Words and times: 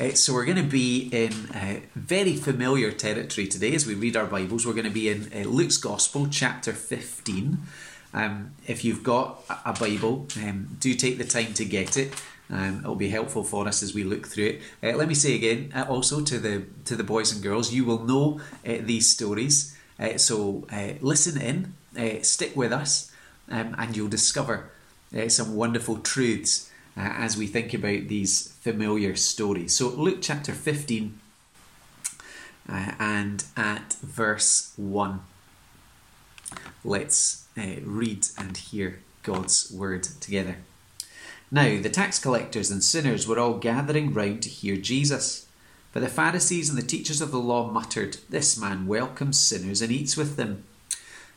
Uh, 0.00 0.14
so 0.14 0.32
we're 0.32 0.44
going 0.44 0.56
to 0.56 0.62
be 0.62 1.08
in 1.10 1.32
uh, 1.50 1.80
very 1.96 2.36
familiar 2.36 2.92
territory 2.92 3.48
today 3.48 3.74
as 3.74 3.84
we 3.84 3.94
read 3.94 4.16
our 4.16 4.26
Bibles. 4.26 4.64
We're 4.64 4.72
going 4.72 4.84
to 4.84 4.90
be 4.90 5.08
in 5.08 5.28
uh, 5.34 5.40
Luke's 5.48 5.76
Gospel, 5.76 6.28
chapter 6.30 6.72
15. 6.72 7.58
Um, 8.14 8.52
if 8.68 8.84
you've 8.84 9.02
got 9.02 9.42
a 9.64 9.72
Bible, 9.72 10.28
um, 10.36 10.76
do 10.78 10.94
take 10.94 11.18
the 11.18 11.24
time 11.24 11.52
to 11.54 11.64
get 11.64 11.96
it. 11.96 12.12
Um, 12.48 12.78
it'll 12.78 12.94
be 12.94 13.08
helpful 13.08 13.42
for 13.42 13.66
us 13.66 13.82
as 13.82 13.92
we 13.92 14.04
look 14.04 14.28
through 14.28 14.46
it. 14.46 14.62
Uh, 14.84 14.96
let 14.96 15.08
me 15.08 15.14
say 15.14 15.34
again, 15.34 15.72
uh, 15.74 15.86
also 15.88 16.20
to 16.20 16.38
the 16.38 16.62
to 16.84 16.94
the 16.94 17.02
boys 17.02 17.32
and 17.32 17.42
girls, 17.42 17.72
you 17.72 17.84
will 17.84 18.04
know 18.04 18.40
uh, 18.64 18.76
these 18.80 19.08
stories. 19.08 19.76
so 20.16 20.64
listen 21.00 21.40
in, 21.40 22.22
stick 22.22 22.54
with 22.54 22.72
us, 22.72 23.10
um, 23.50 23.74
and 23.76 23.96
you'll 23.96 24.08
discover 24.08 24.70
some 25.26 25.56
wonderful 25.56 25.98
truths 25.98 26.70
uh, 26.98 27.12
as 27.16 27.36
we 27.36 27.46
think 27.46 27.72
about 27.72 28.08
these 28.08 28.48
familiar 28.60 29.14
stories. 29.14 29.74
So, 29.74 29.88
Luke 29.88 30.18
chapter 30.20 30.52
15 30.52 31.20
uh, 32.68 32.92
and 32.98 33.44
at 33.56 33.94
verse 34.02 34.72
1. 34.76 35.20
Let's 36.84 37.46
uh, 37.56 37.80
read 37.84 38.26
and 38.36 38.56
hear 38.56 39.00
God's 39.22 39.70
word 39.70 40.02
together. 40.02 40.56
Now, 41.50 41.80
the 41.80 41.88
tax 41.88 42.18
collectors 42.18 42.70
and 42.70 42.82
sinners 42.82 43.28
were 43.28 43.38
all 43.38 43.54
gathering 43.54 44.12
round 44.12 44.42
to 44.42 44.48
hear 44.48 44.76
Jesus. 44.76 45.46
But 45.92 46.00
the 46.00 46.08
Pharisees 46.08 46.68
and 46.68 46.76
the 46.76 46.82
teachers 46.82 47.20
of 47.20 47.30
the 47.30 47.38
law 47.38 47.70
muttered, 47.70 48.18
This 48.28 48.58
man 48.58 48.86
welcomes 48.86 49.38
sinners 49.38 49.80
and 49.80 49.92
eats 49.92 50.16
with 50.16 50.36
them. 50.36 50.64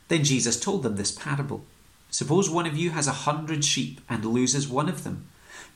Then 0.08 0.24
Jesus 0.24 0.60
told 0.60 0.84
them 0.84 0.96
this 0.96 1.12
parable 1.12 1.64
Suppose 2.10 2.50
one 2.50 2.66
of 2.66 2.76
you 2.76 2.90
has 2.90 3.08
a 3.08 3.12
hundred 3.12 3.64
sheep 3.64 4.02
and 4.10 4.26
loses 4.26 4.68
one 4.68 4.90
of 4.90 5.04
them. 5.06 5.28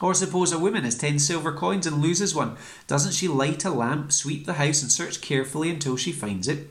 Or 0.00 0.14
suppose 0.14 0.52
a 0.52 0.58
woman 0.58 0.84
has 0.84 0.96
ten 0.96 1.18
silver 1.18 1.52
coins 1.52 1.86
and 1.86 2.00
loses 2.00 2.34
one. 2.34 2.56
Doesn't 2.86 3.14
she 3.14 3.26
light 3.26 3.64
a 3.64 3.70
lamp, 3.70 4.12
sweep 4.12 4.46
the 4.46 4.54
house, 4.54 4.80
and 4.82 4.92
search 4.92 5.20
carefully 5.20 5.70
until 5.70 5.96
she 5.96 6.12
finds 6.12 6.46
it? 6.46 6.70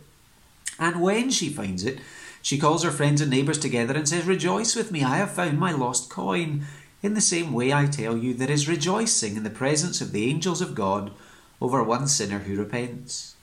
And 0.79 1.01
when 1.01 1.29
she 1.29 1.49
finds 1.49 1.83
it, 1.83 1.99
she 2.41 2.57
calls 2.57 2.83
her 2.83 2.91
friends 2.91 3.19
and 3.19 3.29
neighbours 3.29 3.57
together 3.57 3.93
and 3.93 4.07
says, 4.07 4.25
Rejoice 4.25 4.75
with 4.75 4.91
me, 4.91 5.03
I 5.03 5.17
have 5.17 5.31
found 5.31 5.59
my 5.59 5.71
lost 5.71 6.09
coin. 6.09 6.65
In 7.03 7.13
the 7.13 7.21
same 7.21 7.51
way, 7.51 7.73
I 7.73 7.87
tell 7.87 8.17
you, 8.17 8.33
there 8.33 8.49
is 8.49 8.69
rejoicing 8.69 9.35
in 9.35 9.43
the 9.43 9.49
presence 9.49 9.99
of 9.99 10.13
the 10.13 10.29
angels 10.29 10.61
of 10.61 10.75
God 10.75 11.11
over 11.59 11.83
one 11.83 12.07
sinner 12.07 12.39
who 12.39 12.55
repents. 12.55 13.35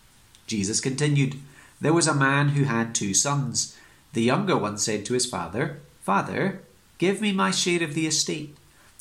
Jesus 0.47 0.81
continued, 0.81 1.37
There 1.81 1.93
was 1.93 2.07
a 2.07 2.15
man 2.15 2.51
who 2.51 2.65
had 2.65 2.95
two 2.95 3.13
sons. 3.13 3.77
The 4.15 4.23
younger 4.23 4.57
one 4.57 4.79
said 4.79 5.05
to 5.07 5.15
his 5.15 5.27
father, 5.27 5.81
Father, 6.01 6.63
give 6.99 7.21
me 7.21 7.33
my 7.33 7.51
share 7.51 7.83
of 7.83 7.95
the 7.95 8.07
estate. 8.07 8.57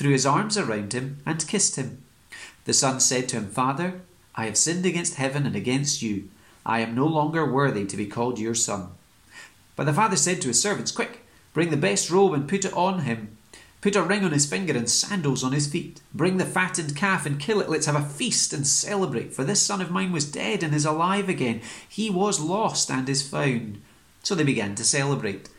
threw 0.00 0.12
his 0.12 0.24
arms 0.24 0.56
around 0.56 0.94
him, 0.94 1.18
and 1.26 1.46
kissed 1.46 1.76
him. 1.76 2.02
The 2.64 2.72
son 2.72 3.00
said 3.00 3.28
to 3.28 3.36
him, 3.36 3.50
Father, 3.50 4.00
I 4.34 4.46
have 4.46 4.56
sinned 4.56 4.86
against 4.86 5.16
heaven 5.16 5.44
and 5.44 5.54
against 5.54 6.00
you. 6.00 6.30
I 6.64 6.80
am 6.80 6.94
no 6.94 7.04
longer 7.04 7.44
worthy 7.44 7.84
to 7.84 7.98
be 7.98 8.06
called 8.06 8.38
your 8.38 8.54
son. 8.54 8.92
But 9.76 9.84
the 9.84 9.92
father 9.92 10.16
said 10.16 10.40
to 10.40 10.48
his 10.48 10.62
servants, 10.62 10.90
Quick, 10.90 11.26
bring 11.52 11.68
the 11.68 11.76
best 11.76 12.10
robe 12.10 12.32
and 12.32 12.48
put 12.48 12.64
it 12.64 12.72
on 12.72 13.00
him. 13.00 13.36
Put 13.82 13.94
a 13.94 14.02
ring 14.02 14.24
on 14.24 14.32
his 14.32 14.48
finger 14.48 14.74
and 14.74 14.88
sandals 14.88 15.44
on 15.44 15.52
his 15.52 15.66
feet. 15.66 16.00
Bring 16.14 16.38
the 16.38 16.46
fattened 16.46 16.96
calf 16.96 17.26
and 17.26 17.38
kill 17.38 17.60
it. 17.60 17.68
Let's 17.68 17.84
have 17.84 17.94
a 17.94 18.02
feast 18.02 18.54
and 18.54 18.66
celebrate. 18.66 19.34
For 19.34 19.44
this 19.44 19.60
son 19.60 19.82
of 19.82 19.90
mine 19.90 20.12
was 20.12 20.32
dead 20.32 20.62
and 20.62 20.74
is 20.74 20.86
alive 20.86 21.28
again. 21.28 21.60
He 21.86 22.08
was 22.08 22.40
lost 22.40 22.90
and 22.90 23.06
is 23.06 23.28
found. 23.28 23.82
So 24.22 24.34
they 24.34 24.44
began 24.44 24.74
to 24.76 24.84
celebrate. 24.84 25.50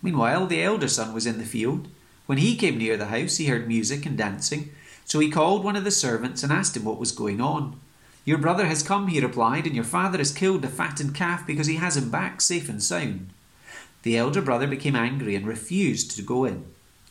Meanwhile, 0.00 0.46
the 0.46 0.62
elder 0.62 0.88
son 0.88 1.12
was 1.12 1.26
in 1.26 1.36
the 1.36 1.44
field. 1.44 1.88
When 2.26 2.38
he 2.38 2.56
came 2.56 2.78
near 2.78 2.96
the 2.96 3.06
house, 3.06 3.36
he 3.36 3.46
heard 3.46 3.68
music 3.68 4.06
and 4.06 4.16
dancing. 4.16 4.72
So 5.04 5.18
he 5.18 5.30
called 5.30 5.62
one 5.62 5.76
of 5.76 5.84
the 5.84 5.90
servants 5.90 6.42
and 6.42 6.52
asked 6.52 6.76
him 6.76 6.84
what 6.84 6.98
was 6.98 7.12
going 7.12 7.40
on. 7.40 7.78
Your 8.24 8.38
brother 8.38 8.66
has 8.66 8.82
come, 8.82 9.08
he 9.08 9.20
replied, 9.20 9.66
and 9.66 9.74
your 9.74 9.84
father 9.84 10.16
has 10.18 10.32
killed 10.32 10.62
the 10.62 10.68
fattened 10.68 11.14
calf 11.14 11.46
because 11.46 11.66
he 11.66 11.76
has 11.76 11.96
him 11.96 12.10
back 12.10 12.40
safe 12.40 12.70
and 12.70 12.82
sound. 12.82 13.28
The 14.02 14.16
elder 14.16 14.40
brother 14.40 14.66
became 14.66 14.96
angry 14.96 15.34
and 15.34 15.46
refused 15.46 16.12
to 16.12 16.22
go 16.22 16.44
in. 16.44 16.64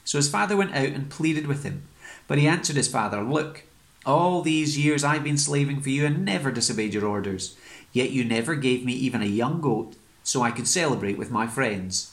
So 0.04 0.18
his 0.18 0.30
father 0.30 0.58
went 0.58 0.76
out 0.76 0.90
and 0.90 1.10
pleaded 1.10 1.48
with 1.48 1.64
him. 1.64 1.84
But 2.28 2.38
he 2.38 2.48
answered 2.48 2.76
his 2.76 2.88
father, 2.88 3.22
Look, 3.22 3.64
all 4.06 4.42
these 4.42 4.78
years 4.78 5.04
I've 5.04 5.24
been 5.24 5.38
slaving 5.38 5.82
for 5.82 5.90
you 5.90 6.06
and 6.06 6.26
never 6.26 6.52
disobeyed 6.52 6.94
your 6.94 7.06
orders. 7.06 7.56
Yet 7.92 8.12
you 8.12 8.26
never 8.26 8.56
gave 8.56 8.84
me 8.84 8.94
even 8.94 9.22
a 9.22 9.28
young 9.28 9.62
goat 9.62 9.96
so 10.24 10.42
I 10.42 10.52
could 10.52 10.68
celebrate 10.68 11.18
with 11.18 11.32
my 11.32 11.48
friends. 11.48 12.13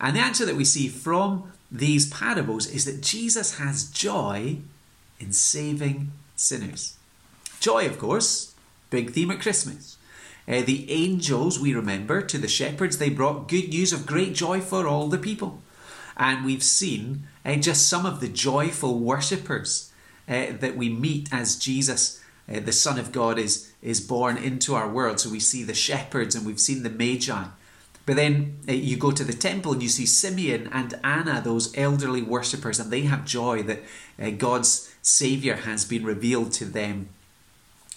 And 0.00 0.16
the 0.16 0.20
answer 0.20 0.46
that 0.46 0.56
we 0.56 0.64
see 0.64 0.88
from 0.88 1.52
these 1.70 2.08
parables 2.08 2.66
is 2.66 2.84
that 2.86 3.02
Jesus 3.02 3.58
has 3.58 3.90
joy 3.90 4.58
in 5.20 5.32
saving 5.32 6.12
sinners. 6.34 6.96
Joy, 7.60 7.86
of 7.86 7.98
course, 7.98 8.54
big 8.88 9.10
theme 9.10 9.30
at 9.30 9.40
Christmas. 9.40 9.98
Uh, 10.48 10.62
the 10.62 10.90
angels, 10.90 11.60
we 11.60 11.74
remember, 11.74 12.22
to 12.22 12.38
the 12.38 12.48
shepherds, 12.48 12.98
they 12.98 13.10
brought 13.10 13.46
good 13.46 13.68
news 13.68 13.92
of 13.92 14.06
great 14.06 14.34
joy 14.34 14.60
for 14.60 14.88
all 14.88 15.08
the 15.08 15.18
people. 15.18 15.62
And 16.16 16.44
we've 16.44 16.62
seen 16.62 17.24
uh, 17.44 17.56
just 17.56 17.88
some 17.88 18.06
of 18.06 18.20
the 18.20 18.28
joyful 18.28 18.98
worshippers 18.98 19.92
uh, 20.26 20.46
that 20.58 20.76
we 20.76 20.88
meet 20.88 21.28
as 21.32 21.56
Jesus, 21.56 22.20
uh, 22.52 22.60
the 22.60 22.72
Son 22.72 22.98
of 22.98 23.12
God, 23.12 23.38
is, 23.38 23.72
is 23.82 24.00
born 24.00 24.38
into 24.38 24.74
our 24.74 24.88
world. 24.88 25.20
So 25.20 25.30
we 25.30 25.40
see 25.40 25.62
the 25.62 25.74
shepherds 25.74 26.34
and 26.34 26.46
we've 26.46 26.58
seen 26.58 26.82
the 26.82 26.90
Magi. 26.90 27.44
But 28.10 28.16
then 28.16 28.58
uh, 28.68 28.72
you 28.72 28.96
go 28.96 29.12
to 29.12 29.22
the 29.22 29.32
temple 29.32 29.70
and 29.72 29.80
you 29.80 29.88
see 29.88 30.04
Simeon 30.04 30.68
and 30.72 30.98
Anna, 31.04 31.40
those 31.40 31.72
elderly 31.78 32.22
worshippers, 32.22 32.80
and 32.80 32.90
they 32.90 33.02
have 33.02 33.24
joy 33.24 33.62
that 33.62 33.82
uh, 34.20 34.30
God's 34.30 34.92
Saviour 35.00 35.54
has 35.54 35.84
been 35.84 36.04
revealed 36.04 36.50
to 36.54 36.64
them. 36.64 37.10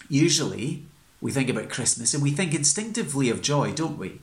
Usually, 0.10 0.86
we 1.20 1.32
think 1.32 1.50
about 1.50 1.70
Christmas 1.70 2.14
and 2.14 2.22
we 2.22 2.30
think 2.30 2.54
instinctively 2.54 3.32
of 3.32 3.42
joy, 3.42 3.74
don't 3.74 3.98
we? 3.98 4.20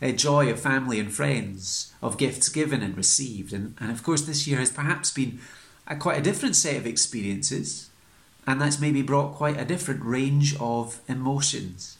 uh, 0.00 0.10
joy 0.12 0.50
of 0.50 0.60
family 0.60 1.00
and 1.00 1.12
friends, 1.12 1.92
of 2.02 2.18
gifts 2.18 2.48
given 2.48 2.82
and 2.82 2.96
received. 2.96 3.52
And, 3.52 3.74
and 3.80 3.90
of 3.90 4.02
course, 4.02 4.22
this 4.22 4.46
year 4.46 4.58
has 4.58 4.70
perhaps 4.70 5.10
been 5.10 5.40
a, 5.86 5.96
quite 5.96 6.18
a 6.18 6.22
different 6.22 6.56
set 6.56 6.76
of 6.76 6.86
experiences, 6.86 7.90
and 8.46 8.60
that's 8.60 8.80
maybe 8.80 9.02
brought 9.02 9.34
quite 9.34 9.60
a 9.60 9.64
different 9.64 10.04
range 10.04 10.56
of 10.60 11.00
emotions. 11.08 11.98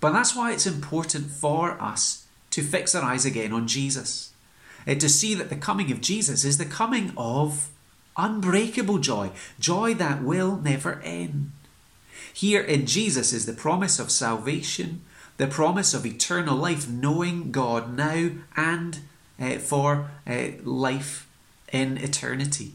But 0.00 0.12
that's 0.12 0.36
why 0.36 0.52
it's 0.52 0.66
important 0.66 1.30
for 1.30 1.80
us 1.80 2.26
to 2.50 2.62
fix 2.62 2.94
our 2.94 3.02
eyes 3.02 3.24
again 3.24 3.52
on 3.52 3.66
Jesus, 3.68 4.32
uh, 4.86 4.94
to 4.94 5.08
see 5.08 5.34
that 5.34 5.50
the 5.50 5.56
coming 5.56 5.90
of 5.92 6.00
Jesus 6.00 6.44
is 6.44 6.58
the 6.58 6.64
coming 6.64 7.12
of 7.16 7.70
unbreakable 8.16 8.98
joy, 8.98 9.30
joy 9.58 9.94
that 9.94 10.22
will 10.22 10.56
never 10.56 11.00
end. 11.02 11.52
Here 12.32 12.62
in 12.62 12.86
Jesus 12.86 13.32
is 13.32 13.46
the 13.46 13.52
promise 13.52 13.98
of 13.98 14.10
salvation, 14.10 15.02
the 15.36 15.46
promise 15.46 15.92
of 15.92 16.06
eternal 16.06 16.56
life, 16.56 16.88
knowing 16.88 17.52
God 17.52 17.94
now 17.94 18.30
and 18.56 19.00
uh, 19.40 19.58
for 19.58 20.10
uh, 20.26 20.48
life 20.62 21.28
in 21.72 21.98
eternity. 21.98 22.72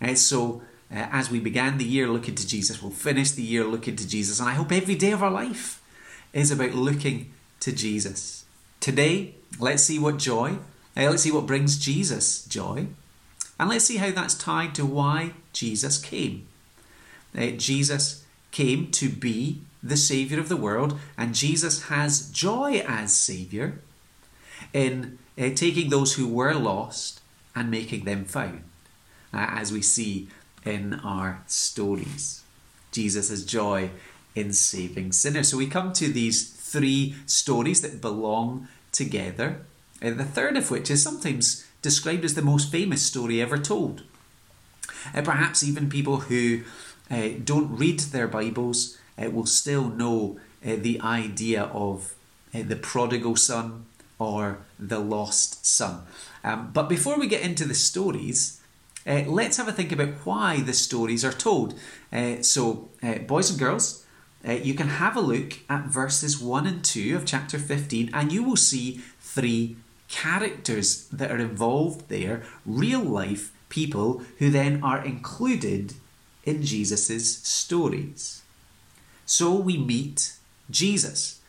Uh, 0.00 0.14
so, 0.14 0.62
uh, 0.90 1.08
as 1.10 1.30
we 1.30 1.40
began 1.40 1.78
the 1.78 1.84
year 1.84 2.08
looking 2.08 2.34
to 2.34 2.46
Jesus, 2.46 2.82
we'll 2.82 2.90
finish 2.90 3.32
the 3.32 3.42
year 3.42 3.64
looking 3.64 3.96
to 3.96 4.08
Jesus, 4.08 4.40
and 4.40 4.48
I 4.48 4.54
hope 4.54 4.72
every 4.72 4.94
day 4.94 5.12
of 5.12 5.22
our 5.22 5.30
life 5.30 5.81
is 6.32 6.50
about 6.50 6.74
looking 6.74 7.32
to 7.60 7.72
Jesus. 7.72 8.44
Today, 8.80 9.34
let's 9.58 9.82
see 9.82 9.98
what 9.98 10.18
joy, 10.18 10.58
uh, 10.96 11.08
let's 11.10 11.22
see 11.22 11.30
what 11.30 11.46
brings 11.46 11.78
Jesus 11.78 12.44
joy, 12.44 12.86
and 13.58 13.68
let's 13.68 13.84
see 13.84 13.98
how 13.98 14.10
that's 14.10 14.34
tied 14.34 14.74
to 14.74 14.86
why 14.86 15.32
Jesus 15.52 15.98
came. 15.98 16.46
Uh, 17.36 17.48
Jesus 17.48 18.24
came 18.50 18.90
to 18.92 19.08
be 19.08 19.60
the 19.82 19.96
Saviour 19.96 20.40
of 20.40 20.48
the 20.48 20.56
world, 20.56 20.98
and 21.16 21.34
Jesus 21.34 21.84
has 21.84 22.30
joy 22.30 22.82
as 22.86 23.14
Saviour 23.14 23.80
in 24.72 25.18
uh, 25.38 25.50
taking 25.54 25.90
those 25.90 26.14
who 26.14 26.28
were 26.28 26.54
lost 26.54 27.20
and 27.54 27.70
making 27.70 28.04
them 28.04 28.24
found, 28.24 28.64
as 29.32 29.72
we 29.72 29.82
see 29.82 30.28
in 30.64 30.94
our 30.94 31.42
stories. 31.46 32.42
Jesus 32.90 33.44
joy 33.44 33.90
in 34.34 34.52
saving 34.52 35.12
sinners. 35.12 35.48
So 35.50 35.56
we 35.56 35.66
come 35.66 35.92
to 35.94 36.08
these 36.08 36.48
three 36.50 37.16
stories 37.26 37.82
that 37.82 38.00
belong 38.00 38.68
together, 38.92 39.62
uh, 40.02 40.10
the 40.10 40.24
third 40.24 40.56
of 40.56 40.70
which 40.70 40.90
is 40.90 41.02
sometimes 41.02 41.66
described 41.82 42.24
as 42.24 42.34
the 42.34 42.42
most 42.42 42.70
famous 42.70 43.02
story 43.02 43.42
ever 43.42 43.58
told. 43.58 44.04
Uh, 45.14 45.22
perhaps 45.22 45.62
even 45.62 45.88
people 45.88 46.20
who 46.20 46.62
uh, 47.10 47.30
don't 47.44 47.76
read 47.76 48.00
their 48.00 48.28
Bibles 48.28 48.98
uh, 49.18 49.30
will 49.30 49.46
still 49.46 49.88
know 49.88 50.38
uh, 50.64 50.76
the 50.76 51.00
idea 51.00 51.64
of 51.64 52.14
uh, 52.54 52.62
the 52.62 52.76
prodigal 52.76 53.36
son 53.36 53.86
or 54.18 54.58
the 54.78 54.98
lost 54.98 55.66
son. 55.66 56.02
Um, 56.44 56.70
but 56.72 56.88
before 56.88 57.18
we 57.18 57.26
get 57.26 57.42
into 57.42 57.66
the 57.66 57.74
stories, 57.74 58.60
uh, 59.06 59.24
let's 59.26 59.56
have 59.56 59.68
a 59.68 59.72
think 59.72 59.90
about 59.90 60.10
why 60.24 60.60
the 60.60 60.72
stories 60.72 61.24
are 61.24 61.32
told. 61.32 61.78
So, 62.42 62.88
boys 63.26 63.50
and 63.50 63.58
girls, 63.58 64.01
uh, 64.46 64.52
you 64.52 64.74
can 64.74 64.88
have 64.88 65.16
a 65.16 65.20
look 65.20 65.58
at 65.68 65.86
verses 65.86 66.40
1 66.40 66.66
and 66.66 66.84
2 66.84 67.16
of 67.16 67.24
chapter 67.24 67.58
15, 67.58 68.10
and 68.12 68.32
you 68.32 68.42
will 68.42 68.56
see 68.56 69.00
three 69.20 69.76
characters 70.08 71.06
that 71.08 71.30
are 71.30 71.38
involved 71.38 72.08
there, 72.08 72.42
real 72.66 73.00
life 73.00 73.52
people 73.68 74.22
who 74.38 74.50
then 74.50 74.82
are 74.82 75.04
included 75.04 75.94
in 76.44 76.62
Jesus' 76.62 77.38
stories. 77.38 78.42
So 79.24 79.54
we 79.54 79.78
meet 79.78 80.34
Jesus. 80.70 81.40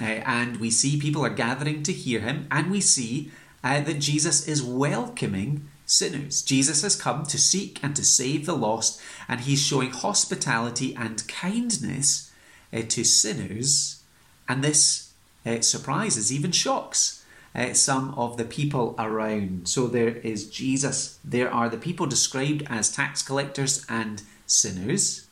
Uh, 0.00 0.22
and 0.24 0.56
we 0.58 0.70
see 0.70 0.98
people 0.98 1.24
are 1.24 1.30
gathering 1.30 1.82
to 1.82 1.92
hear 1.92 2.20
him, 2.20 2.46
and 2.50 2.70
we 2.70 2.80
see 2.80 3.30
uh, 3.62 3.80
that 3.80 3.98
Jesus 3.98 4.48
is 4.48 4.62
welcoming 4.62 5.68
sinners. 5.90 6.42
Jesus 6.42 6.82
has 6.82 6.96
come 6.96 7.24
to 7.26 7.38
seek 7.38 7.82
and 7.82 7.94
to 7.96 8.04
save 8.04 8.46
the 8.46 8.56
lost, 8.56 9.00
and 9.28 9.40
he's 9.40 9.62
showing 9.62 9.90
hospitality 9.90 10.94
and 10.94 11.26
kindness 11.28 12.30
uh, 12.72 12.82
to 12.88 13.04
sinners. 13.04 14.02
And 14.48 14.62
this 14.62 15.12
uh, 15.44 15.60
surprises, 15.60 16.32
even 16.32 16.52
shocks 16.52 17.24
uh, 17.54 17.72
some 17.72 18.14
of 18.14 18.36
the 18.36 18.44
people 18.44 18.94
around. 18.98 19.68
So 19.68 19.86
there 19.86 20.16
is 20.16 20.48
Jesus. 20.48 21.18
There 21.24 21.52
are 21.52 21.68
the 21.68 21.76
people 21.76 22.06
described 22.06 22.62
as 22.68 22.90
tax 22.90 23.22
collectors 23.22 23.84
and 23.88 24.22
sinners. 24.46 25.26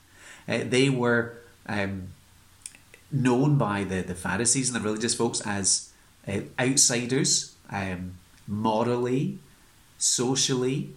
Uh, 0.48 0.60
they 0.64 0.90
were 0.90 1.34
um, 1.66 2.08
known 3.12 3.58
by 3.58 3.84
the, 3.84 4.02
the 4.02 4.14
Pharisees 4.14 4.68
and 4.68 4.76
the 4.76 4.86
religious 4.86 5.14
folks 5.14 5.40
as 5.42 5.92
uh, 6.26 6.40
outsiders, 6.58 7.54
um, 7.70 8.14
morally, 8.46 9.38
socially, 9.98 10.90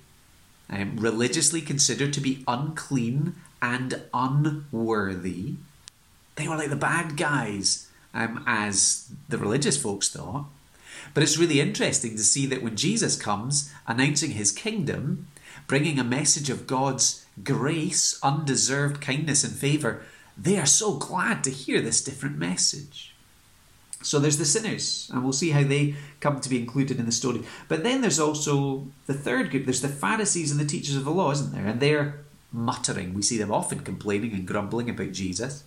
um, 0.69 0.95
religiously 0.97 1.61
considered 1.61 2.13
to 2.13 2.21
be 2.21 2.43
unclean 2.47 3.35
and 3.61 4.01
unworthy. 4.13 5.55
They 6.35 6.47
were 6.47 6.55
like 6.55 6.69
the 6.69 6.75
bad 6.75 7.17
guys, 7.17 7.89
um, 8.13 8.43
as 8.47 9.11
the 9.27 9.37
religious 9.37 9.81
folks 9.81 10.09
thought. 10.09 10.45
But 11.13 11.23
it's 11.23 11.37
really 11.37 11.59
interesting 11.59 12.15
to 12.15 12.23
see 12.23 12.45
that 12.45 12.63
when 12.63 12.77
Jesus 12.77 13.21
comes 13.21 13.73
announcing 13.87 14.31
his 14.31 14.51
kingdom, 14.51 15.27
bringing 15.67 15.99
a 15.99 16.03
message 16.03 16.49
of 16.49 16.67
God's 16.67 17.25
grace, 17.43 18.19
undeserved 18.23 19.01
kindness, 19.01 19.43
and 19.43 19.53
favour, 19.53 20.03
they 20.37 20.57
are 20.57 20.65
so 20.65 20.93
glad 20.93 21.43
to 21.43 21.51
hear 21.51 21.81
this 21.81 22.03
different 22.03 22.37
message. 22.37 23.10
So 24.03 24.19
there's 24.19 24.37
the 24.37 24.45
sinners, 24.45 25.09
and 25.13 25.23
we'll 25.23 25.33
see 25.33 25.51
how 25.51 25.63
they 25.63 25.95
come 26.19 26.39
to 26.39 26.49
be 26.49 26.59
included 26.59 26.99
in 26.99 27.05
the 27.05 27.11
story. 27.11 27.43
But 27.67 27.83
then 27.83 28.01
there's 28.01 28.19
also 28.19 28.87
the 29.05 29.13
third 29.13 29.51
group. 29.51 29.65
There's 29.65 29.81
the 29.81 29.87
Pharisees 29.87 30.51
and 30.51 30.59
the 30.59 30.65
teachers 30.65 30.95
of 30.95 31.05
the 31.05 31.11
law, 31.11 31.31
isn't 31.31 31.53
there? 31.53 31.67
And 31.67 31.79
they're 31.79 32.19
muttering. 32.51 33.13
We 33.13 33.21
see 33.21 33.37
them 33.37 33.51
often 33.51 33.79
complaining 33.79 34.33
and 34.33 34.47
grumbling 34.47 34.89
about 34.89 35.11
Jesus. 35.11 35.63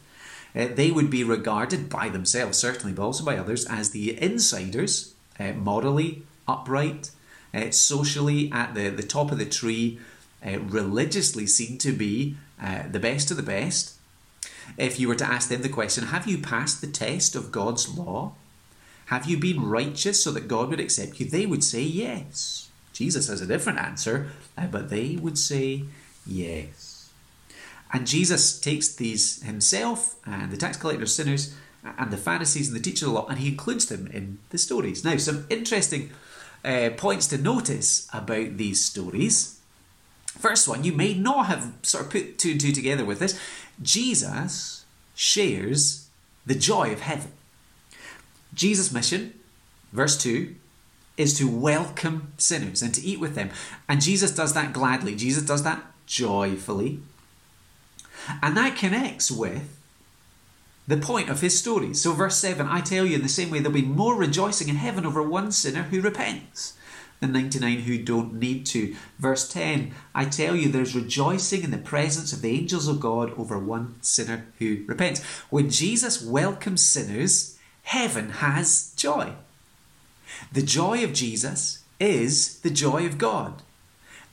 Uh, 0.54 0.68
they 0.72 0.90
would 0.90 1.10
be 1.10 1.24
regarded 1.24 1.88
by 1.88 2.08
themselves, 2.08 2.58
certainly, 2.58 2.92
but 2.92 3.02
also 3.02 3.24
by 3.24 3.36
others, 3.36 3.64
as 3.66 3.90
the 3.90 4.20
insiders, 4.20 5.14
uh, 5.38 5.52
morally 5.52 6.22
upright, 6.46 7.10
uh, 7.52 7.70
socially 7.70 8.50
at 8.52 8.74
the, 8.74 8.88
the 8.88 9.02
top 9.02 9.32
of 9.32 9.38
the 9.38 9.46
tree, 9.46 9.98
uh, 10.46 10.60
religiously 10.60 11.46
seen 11.46 11.78
to 11.78 11.92
be 11.92 12.36
uh, 12.62 12.82
the 12.90 13.00
best 13.00 13.30
of 13.30 13.36
the 13.36 13.42
best, 13.42 13.94
if 14.76 14.98
you 14.98 15.08
were 15.08 15.14
to 15.14 15.26
ask 15.26 15.48
them 15.48 15.62
the 15.62 15.68
question, 15.68 16.06
Have 16.06 16.26
you 16.26 16.38
passed 16.38 16.80
the 16.80 16.86
test 16.86 17.34
of 17.34 17.52
God's 17.52 17.88
law? 17.96 18.32
Have 19.06 19.26
you 19.26 19.38
been 19.38 19.68
righteous 19.68 20.22
so 20.22 20.30
that 20.32 20.48
God 20.48 20.70
would 20.70 20.80
accept 20.80 21.20
you? 21.20 21.26
They 21.26 21.46
would 21.46 21.62
say 21.62 21.82
yes. 21.82 22.70
Jesus 22.92 23.28
has 23.28 23.40
a 23.40 23.46
different 23.46 23.78
answer, 23.78 24.30
uh, 24.56 24.66
but 24.66 24.88
they 24.88 25.16
would 25.16 25.36
say 25.38 25.84
yes. 26.26 27.10
And 27.92 28.06
Jesus 28.06 28.58
takes 28.58 28.94
these 28.94 29.42
himself 29.42 30.16
and 30.24 30.50
the 30.50 30.56
tax 30.56 30.76
collectors, 30.76 31.14
sinners, 31.14 31.54
and 31.84 32.10
the 32.10 32.16
Pharisees 32.16 32.68
and 32.68 32.76
the 32.76 32.82
teachers 32.82 33.02
of 33.02 33.08
the 33.08 33.14
law, 33.14 33.26
and 33.28 33.38
he 33.38 33.48
includes 33.48 33.86
them 33.86 34.06
in 34.06 34.38
the 34.50 34.58
stories. 34.58 35.04
Now, 35.04 35.16
some 35.18 35.46
interesting 35.50 36.10
uh, 36.64 36.90
points 36.96 37.26
to 37.28 37.38
notice 37.38 38.08
about 38.12 38.56
these 38.56 38.84
stories. 38.84 39.60
First 40.26 40.66
one, 40.66 40.82
you 40.82 40.92
may 40.92 41.14
not 41.14 41.46
have 41.46 41.74
sort 41.82 42.06
of 42.06 42.10
put 42.10 42.38
two 42.38 42.52
and 42.52 42.60
two 42.60 42.72
together 42.72 43.04
with 43.04 43.18
this. 43.18 43.38
Jesus 43.82 44.84
shares 45.14 46.08
the 46.46 46.54
joy 46.54 46.92
of 46.92 47.00
heaven. 47.00 47.32
Jesus' 48.54 48.92
mission, 48.92 49.38
verse 49.92 50.16
2, 50.16 50.54
is 51.16 51.36
to 51.38 51.48
welcome 51.48 52.32
sinners 52.38 52.82
and 52.82 52.94
to 52.94 53.02
eat 53.02 53.20
with 53.20 53.34
them. 53.34 53.50
And 53.88 54.00
Jesus 54.00 54.32
does 54.32 54.52
that 54.54 54.72
gladly, 54.72 55.14
Jesus 55.14 55.44
does 55.44 55.62
that 55.62 55.84
joyfully. 56.06 57.00
And 58.42 58.56
that 58.56 58.76
connects 58.76 59.30
with 59.30 59.76
the 60.86 60.96
point 60.96 61.28
of 61.28 61.40
his 61.40 61.58
story. 61.58 61.94
So, 61.94 62.12
verse 62.12 62.36
7 62.38 62.66
I 62.66 62.80
tell 62.80 63.06
you, 63.06 63.16
in 63.16 63.22
the 63.22 63.28
same 63.28 63.50
way, 63.50 63.58
there'll 63.58 63.72
be 63.72 63.82
more 63.82 64.16
rejoicing 64.16 64.68
in 64.68 64.76
heaven 64.76 65.06
over 65.06 65.22
one 65.22 65.52
sinner 65.52 65.84
who 65.84 66.00
repents 66.00 66.74
the 67.20 67.26
99 67.26 67.80
who 67.80 67.98
don't 67.98 68.34
need 68.34 68.66
to. 68.66 68.94
Verse 69.18 69.48
10 69.48 69.92
I 70.14 70.24
tell 70.26 70.54
you, 70.54 70.68
there's 70.68 70.94
rejoicing 70.94 71.62
in 71.62 71.70
the 71.70 71.78
presence 71.78 72.32
of 72.32 72.42
the 72.42 72.50
angels 72.50 72.88
of 72.88 73.00
God 73.00 73.32
over 73.38 73.58
one 73.58 73.96
sinner 74.02 74.46
who 74.58 74.84
repents. 74.86 75.22
When 75.50 75.70
Jesus 75.70 76.22
welcomes 76.22 76.82
sinners, 76.82 77.58
heaven 77.82 78.30
has 78.30 78.92
joy. 78.96 79.34
The 80.52 80.62
joy 80.62 81.04
of 81.04 81.12
Jesus 81.12 81.84
is 82.00 82.60
the 82.60 82.70
joy 82.70 83.06
of 83.06 83.18
God. 83.18 83.62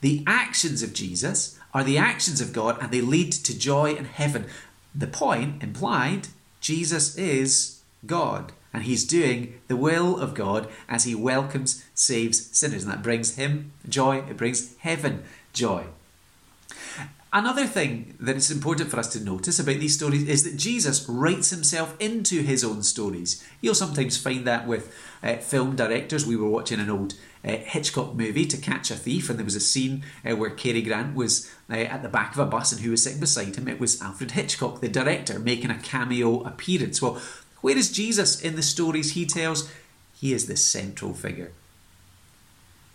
The 0.00 0.24
actions 0.26 0.82
of 0.82 0.92
Jesus 0.92 1.58
are 1.72 1.84
the 1.84 1.98
actions 1.98 2.40
of 2.40 2.52
God 2.52 2.76
and 2.80 2.90
they 2.90 3.00
lead 3.00 3.32
to 3.32 3.58
joy 3.58 3.94
in 3.94 4.04
heaven. 4.04 4.46
The 4.94 5.06
point 5.06 5.62
implied 5.62 6.28
Jesus 6.60 7.16
is 7.16 7.82
God 8.04 8.52
and 8.72 8.84
he's 8.84 9.04
doing 9.04 9.60
the 9.68 9.76
will 9.76 10.18
of 10.18 10.34
God 10.34 10.68
as 10.88 11.04
he 11.04 11.14
welcomes, 11.14 11.84
saves 11.94 12.56
sinners. 12.56 12.84
And 12.84 12.92
that 12.92 13.02
brings 13.02 13.36
him 13.36 13.72
joy, 13.88 14.18
it 14.28 14.36
brings 14.36 14.76
heaven 14.78 15.24
joy. 15.52 15.86
Another 17.34 17.66
thing 17.66 18.14
that 18.20 18.36
is 18.36 18.50
important 18.50 18.90
for 18.90 18.98
us 18.98 19.10
to 19.14 19.24
notice 19.24 19.58
about 19.58 19.78
these 19.78 19.94
stories 19.94 20.28
is 20.28 20.44
that 20.44 20.58
Jesus 20.58 21.08
writes 21.08 21.48
himself 21.48 21.96
into 21.98 22.42
his 22.42 22.62
own 22.62 22.82
stories. 22.82 23.42
You'll 23.62 23.74
sometimes 23.74 24.18
find 24.18 24.46
that 24.46 24.66
with 24.66 24.94
uh, 25.22 25.36
film 25.36 25.74
directors. 25.74 26.26
We 26.26 26.36
were 26.36 26.50
watching 26.50 26.78
an 26.78 26.90
old 26.90 27.14
uh, 27.42 27.56
Hitchcock 27.56 28.14
movie, 28.14 28.44
To 28.44 28.58
Catch 28.58 28.90
a 28.90 28.96
Thief, 28.96 29.30
and 29.30 29.38
there 29.38 29.46
was 29.46 29.54
a 29.54 29.60
scene 29.60 30.04
uh, 30.28 30.36
where 30.36 30.50
Cary 30.50 30.82
Grant 30.82 31.16
was 31.16 31.50
uh, 31.70 31.76
at 31.76 32.02
the 32.02 32.10
back 32.10 32.32
of 32.32 32.38
a 32.38 32.44
bus 32.44 32.70
and 32.70 32.82
who 32.82 32.90
was 32.90 33.02
sitting 33.02 33.20
beside 33.20 33.56
him? 33.56 33.66
It 33.66 33.80
was 33.80 34.02
Alfred 34.02 34.32
Hitchcock, 34.32 34.82
the 34.82 34.88
director, 34.88 35.38
making 35.38 35.70
a 35.70 35.78
cameo 35.78 36.42
appearance. 36.42 37.00
Well, 37.00 37.18
where 37.62 37.78
is 37.78 37.90
Jesus 37.90 38.40
in 38.42 38.56
the 38.56 38.62
stories 38.62 39.12
he 39.12 39.24
tells? 39.24 39.72
He 40.12 40.34
is 40.34 40.46
the 40.46 40.56
central 40.56 41.14
figure. 41.14 41.52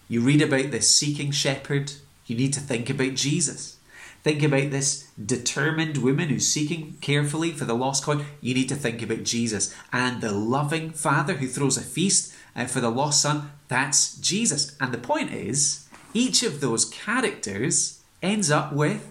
You 0.07 0.21
read 0.21 0.41
about 0.41 0.71
this 0.71 0.95
seeking 0.95 1.31
shepherd, 1.31 1.93
you 2.27 2.35
need 2.35 2.53
to 2.53 2.59
think 2.59 2.89
about 2.89 3.15
Jesus. 3.15 3.77
Think 4.23 4.43
about 4.43 4.71
this 4.71 5.09
determined 5.23 5.97
woman 5.97 6.27
who's 6.27 6.47
seeking 6.47 6.97
carefully 6.99 7.51
for 7.51 7.65
the 7.65 7.75
lost 7.75 8.03
coin. 8.03 8.25
You 8.41 8.53
need 8.53 8.67
to 8.69 8.75
think 8.75 9.01
about 9.01 9.23
Jesus 9.23 9.73
and 9.93 10.21
the 10.21 10.33
loving 10.33 10.91
father 10.91 11.35
who 11.35 11.47
throws 11.47 11.77
a 11.77 11.81
feast 11.81 12.33
uh, 12.55 12.65
for 12.65 12.81
the 12.81 12.89
lost 12.89 13.21
son. 13.21 13.51
That's 13.69 14.17
Jesus. 14.17 14.75
And 14.81 14.93
the 14.93 14.97
point 14.97 15.31
is, 15.31 15.87
each 16.13 16.43
of 16.43 16.59
those 16.59 16.83
characters 16.85 18.01
ends 18.21 18.51
up 18.51 18.73
with 18.73 19.09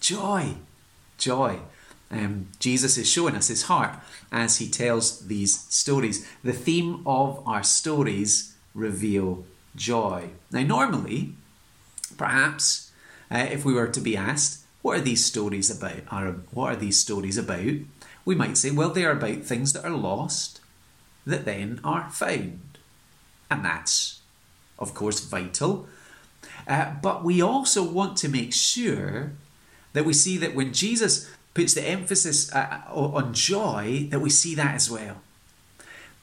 joy. 0.00 0.54
Joy. 1.18 1.60
Um, 2.12 2.48
Jesus 2.58 2.98
is 2.98 3.10
showing 3.10 3.34
us 3.34 3.48
his 3.48 3.62
heart 3.62 3.96
as 4.30 4.58
he 4.58 4.68
tells 4.68 5.26
these 5.26 5.60
stories. 5.70 6.28
The 6.44 6.52
theme 6.52 7.02
of 7.06 7.42
our 7.46 7.62
stories 7.62 8.54
reveal 8.74 9.44
joy. 9.74 10.30
Now, 10.50 10.62
normally, 10.62 11.32
perhaps 12.18 12.92
uh, 13.30 13.46
if 13.50 13.64
we 13.64 13.72
were 13.72 13.88
to 13.88 14.00
be 14.00 14.16
asked, 14.16 14.64
what 14.82 14.98
are 14.98 15.02
these 15.02 15.24
stories 15.24 15.70
about? 15.70 16.02
Are, 16.10 16.32
what 16.52 16.72
are 16.72 16.76
these 16.76 16.98
stories 16.98 17.38
about? 17.38 17.76
We 18.24 18.34
might 18.34 18.58
say, 18.58 18.70
well, 18.70 18.90
they 18.90 19.04
are 19.04 19.12
about 19.12 19.44
things 19.44 19.72
that 19.72 19.84
are 19.84 19.90
lost 19.90 20.60
that 21.24 21.44
then 21.46 21.80
are 21.82 22.10
found. 22.10 22.60
And 23.50 23.64
that's, 23.64 24.20
of 24.78 24.92
course, 24.92 25.20
vital. 25.20 25.86
Uh, 26.68 26.92
but 27.00 27.24
we 27.24 27.40
also 27.40 27.82
want 27.82 28.16
to 28.18 28.28
make 28.28 28.52
sure 28.52 29.32
that 29.92 30.04
we 30.04 30.12
see 30.12 30.36
that 30.38 30.54
when 30.54 30.72
Jesus 30.72 31.30
puts 31.54 31.74
the 31.74 31.82
emphasis 31.82 32.52
uh, 32.52 32.82
on 32.90 33.34
joy, 33.34 34.08
that 34.10 34.20
we 34.20 34.30
see 34.30 34.54
that 34.54 34.74
as 34.74 34.90
well. 34.90 35.16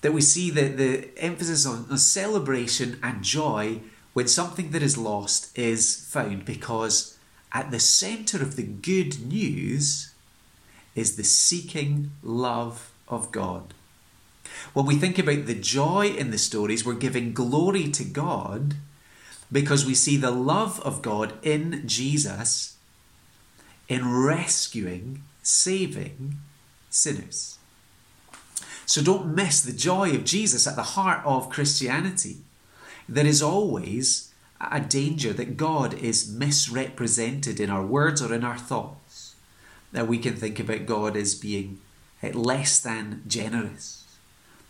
That 0.02 0.14
we 0.14 0.22
see 0.22 0.50
the, 0.50 0.70
the 0.70 1.10
emphasis 1.18 1.66
on, 1.66 1.86
on 1.90 1.98
celebration 1.98 3.00
and 3.04 3.24
joy 3.24 3.82
when 4.14 4.28
something 4.28 4.72
that 4.72 4.82
is 4.82 4.98
lost 4.98 5.58
is 5.58 6.06
found 6.10 6.46
because 6.46 7.18
at 7.52 7.72
the 7.72 7.80
center 7.80 8.42
of 8.42 8.56
the 8.56 8.64
good 8.64 9.20
news 9.26 10.14
is 10.96 11.16
the 11.16 11.24
seeking 11.24 12.12
love 12.24 12.92
of 13.08 13.32
God. 13.32 13.74
When 14.74 14.86
we 14.86 14.96
think 14.96 15.20
about 15.20 15.46
the 15.46 15.56
joy 15.56 16.08
in 16.08 16.32
the 16.32 16.38
stories, 16.38 16.86
we're 16.86 16.94
giving 16.96 17.34
glory 17.34 17.90
to 17.92 18.04
God 18.04 18.76
because 19.52 19.86
we 19.86 19.96
see 19.96 20.18
the 20.18 20.32
love 20.32 20.80
of 20.82 21.02
God 21.02 21.34
in 21.44 21.88
Jesus 21.88 22.78
in 23.90 24.10
rescuing, 24.24 25.24
saving 25.44 26.36
sinners. 26.90 27.58
So 28.86 29.02
don't 29.02 29.36
miss 29.36 29.62
the 29.62 29.74
joy 29.74 30.12
of 30.12 30.24
Jesus 30.24 30.66
at 30.66 30.78
the 30.78 30.94
heart 30.96 31.22
of 31.26 31.50
Christianity 31.50 32.38
there 33.10 33.26
is 33.26 33.42
always 33.42 34.32
a 34.62 34.80
danger 34.80 35.34
that 35.34 35.58
God 35.58 35.96
is 35.96 36.32
misrepresented 36.32 37.60
in 37.60 37.70
our 37.72 37.84
words 37.84 38.22
or 38.22 38.34
in 38.34 38.44
our 38.44 38.58
thoughts. 38.58 39.36
That 39.92 40.08
we 40.08 40.20
can 40.20 40.36
think 40.36 40.60
about 40.60 40.86
God 40.86 41.18
as 41.18 41.34
being 41.34 41.80
eh, 42.22 42.32
less 42.34 42.80
than 42.80 43.24
generous. 43.26 44.06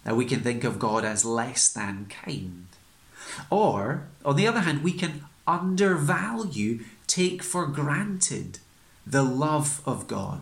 That 0.06 0.16
we 0.16 0.24
can 0.24 0.40
think 0.40 0.64
of 0.64 0.80
God 0.80 1.04
as 1.04 1.26
less 1.26 1.68
than 1.68 2.06
kind. 2.06 2.68
Or, 3.50 4.08
on 4.24 4.38
the 4.38 4.48
other 4.48 4.62
hand, 4.62 4.84
we 4.84 4.94
can 4.94 5.26
undervalue, 5.46 6.80
take 7.06 7.44
for 7.44 7.66
granted 7.66 8.60
the 9.10 9.24
love 9.24 9.82
of 9.86 10.08
God. 10.08 10.42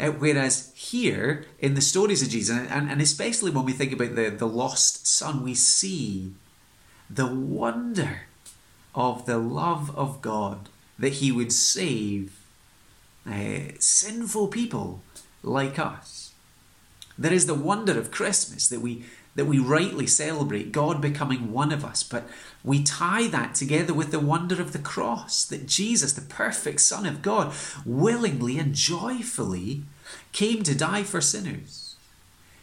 Uh, 0.00 0.08
whereas 0.10 0.72
here 0.74 1.46
in 1.58 1.74
the 1.74 1.80
stories 1.80 2.22
of 2.22 2.28
Jesus, 2.28 2.58
and, 2.58 2.90
and 2.90 3.00
especially 3.00 3.50
when 3.50 3.64
we 3.64 3.72
think 3.72 3.92
about 3.92 4.14
the, 4.16 4.30
the 4.30 4.48
lost 4.48 5.06
son, 5.06 5.44
we 5.44 5.54
see 5.54 6.32
the 7.08 7.26
wonder 7.26 8.22
of 8.94 9.26
the 9.26 9.38
love 9.38 9.96
of 9.96 10.20
God 10.20 10.68
that 10.98 11.14
he 11.14 11.30
would 11.30 11.52
save 11.52 12.44
uh, 13.30 13.72
sinful 13.78 14.48
people 14.48 15.02
like 15.42 15.78
us. 15.78 16.32
There 17.16 17.32
is 17.32 17.46
the 17.46 17.54
wonder 17.54 17.98
of 17.98 18.10
Christmas 18.10 18.68
that 18.68 18.80
we 18.80 19.04
that 19.36 19.44
we 19.44 19.58
rightly 19.58 20.06
celebrate 20.06 20.72
God 20.72 21.00
becoming 21.00 21.52
one 21.52 21.70
of 21.70 21.84
us, 21.84 22.02
but 22.02 22.28
we 22.64 22.82
tie 22.82 23.28
that 23.28 23.54
together 23.54 23.94
with 23.94 24.10
the 24.10 24.18
wonder 24.18 24.60
of 24.60 24.72
the 24.72 24.78
cross 24.78 25.44
that 25.44 25.66
Jesus, 25.66 26.14
the 26.14 26.22
perfect 26.22 26.80
Son 26.80 27.06
of 27.06 27.22
God, 27.22 27.54
willingly 27.84 28.58
and 28.58 28.74
joyfully 28.74 29.84
came 30.32 30.62
to 30.62 30.74
die 30.74 31.02
for 31.02 31.20
sinners. 31.20 31.96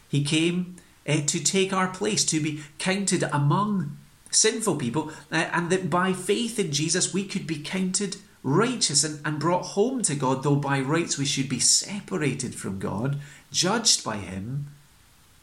He 0.10 0.24
came 0.24 0.76
uh, 1.08 1.22
to 1.28 1.40
take 1.40 1.72
our 1.72 1.88
place, 1.88 2.26
to 2.26 2.42
be 2.42 2.64
counted 2.80 3.24
among 3.32 3.98
sinful 4.32 4.78
people, 4.78 5.12
uh, 5.32 5.48
and 5.54 5.70
that 5.70 5.90
by 5.90 6.12
faith 6.12 6.58
in 6.58 6.72
Jesus 6.72 7.14
we 7.14 7.24
could 7.24 7.46
be 7.46 7.60
counted 7.60 8.18
righteous 8.42 9.04
and, 9.04 9.22
and 9.26 9.40
brought 9.40 9.68
home 9.68 10.02
to 10.04 10.16
God, 10.16 10.44
though 10.44 10.56
by 10.56 10.80
rights 10.80 11.18
we 11.18 11.26
should 11.26 11.48
be 11.48 11.60
separated 11.60 12.56
from 12.56 12.80
God, 12.80 13.20
judged 13.52 14.04
by 14.04 14.18
Him 14.18 14.68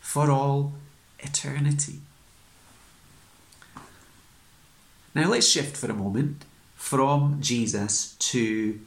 for 0.00 0.30
all 0.30 0.74
eternity. 1.22 2.00
Now 5.14 5.28
let's 5.28 5.48
shift 5.48 5.76
for 5.76 5.90
a 5.90 5.94
moment 5.94 6.44
from 6.76 7.38
Jesus 7.40 8.14
to 8.18 8.80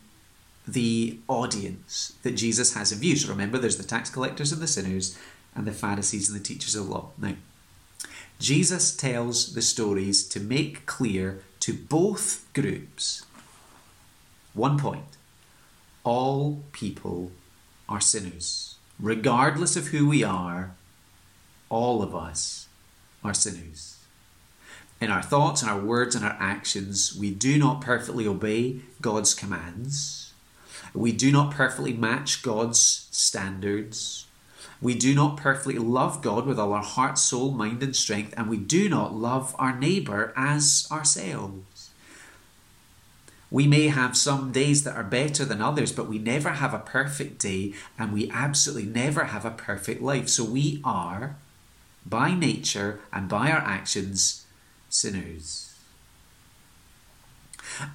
the 0.67 1.19
audience 1.27 2.13
that 2.23 2.31
Jesus 2.31 2.73
has 2.73 2.91
in 2.91 2.99
view. 2.99 3.15
So 3.15 3.29
remember, 3.29 3.57
there's 3.57 3.77
the 3.77 3.83
tax 3.83 4.09
collectors 4.09 4.51
and 4.51 4.61
the 4.61 4.67
sinners, 4.67 5.17
and 5.55 5.67
the 5.67 5.71
Pharisees 5.71 6.29
and 6.29 6.39
the 6.39 6.43
teachers 6.43 6.75
of 6.75 6.89
law. 6.89 7.09
Now, 7.17 7.35
Jesus 8.39 8.95
tells 8.95 9.53
the 9.53 9.61
stories 9.61 10.27
to 10.29 10.39
make 10.39 10.85
clear 10.85 11.43
to 11.61 11.73
both 11.73 12.51
groups 12.53 13.25
one 14.53 14.77
point 14.77 15.17
all 16.03 16.63
people 16.71 17.31
are 17.87 18.01
sinners. 18.01 18.75
Regardless 18.99 19.75
of 19.75 19.87
who 19.87 20.07
we 20.07 20.23
are, 20.23 20.75
all 21.73 22.03
of 22.03 22.15
us 22.15 22.67
are 23.23 23.33
sinners. 23.33 23.97
In 25.01 25.09
our 25.09 25.23
thoughts 25.23 25.61
and 25.61 25.71
our 25.71 25.79
words 25.79 26.15
and 26.15 26.23
our 26.23 26.37
actions, 26.39 27.17
we 27.19 27.31
do 27.31 27.57
not 27.57 27.81
perfectly 27.81 28.27
obey 28.27 28.81
God's 29.01 29.33
commands. 29.33 30.33
We 30.93 31.11
do 31.11 31.31
not 31.31 31.51
perfectly 31.51 31.93
match 31.93 32.43
God's 32.43 33.07
standards. 33.11 34.27
We 34.81 34.93
do 34.93 35.15
not 35.15 35.37
perfectly 35.37 35.79
love 35.79 36.21
God 36.21 36.45
with 36.45 36.59
all 36.59 36.73
our 36.73 36.83
heart, 36.83 37.17
soul, 37.17 37.51
mind, 37.51 37.81
and 37.81 37.95
strength, 37.95 38.33
and 38.37 38.49
we 38.49 38.57
do 38.57 38.87
not 38.87 39.15
love 39.15 39.55
our 39.57 39.77
neighbour 39.77 40.31
as 40.37 40.87
ourselves. 40.91 41.89
We 43.49 43.65
may 43.65 43.87
have 43.87 44.15
some 44.15 44.51
days 44.51 44.83
that 44.83 44.95
are 44.95 45.03
better 45.03 45.43
than 45.43 45.61
others, 45.61 45.91
but 45.91 46.07
we 46.07 46.19
never 46.19 46.49
have 46.49 46.73
a 46.73 46.79
perfect 46.79 47.39
day, 47.39 47.73
and 47.97 48.13
we 48.13 48.29
absolutely 48.29 48.89
never 48.89 49.25
have 49.25 49.45
a 49.45 49.51
perfect 49.51 50.01
life. 50.01 50.29
So 50.29 50.43
we 50.43 50.79
are 50.83 51.37
by 52.05 52.33
nature 52.33 52.99
and 53.11 53.29
by 53.29 53.51
our 53.51 53.61
actions, 53.61 54.45
sinners. 54.89 55.75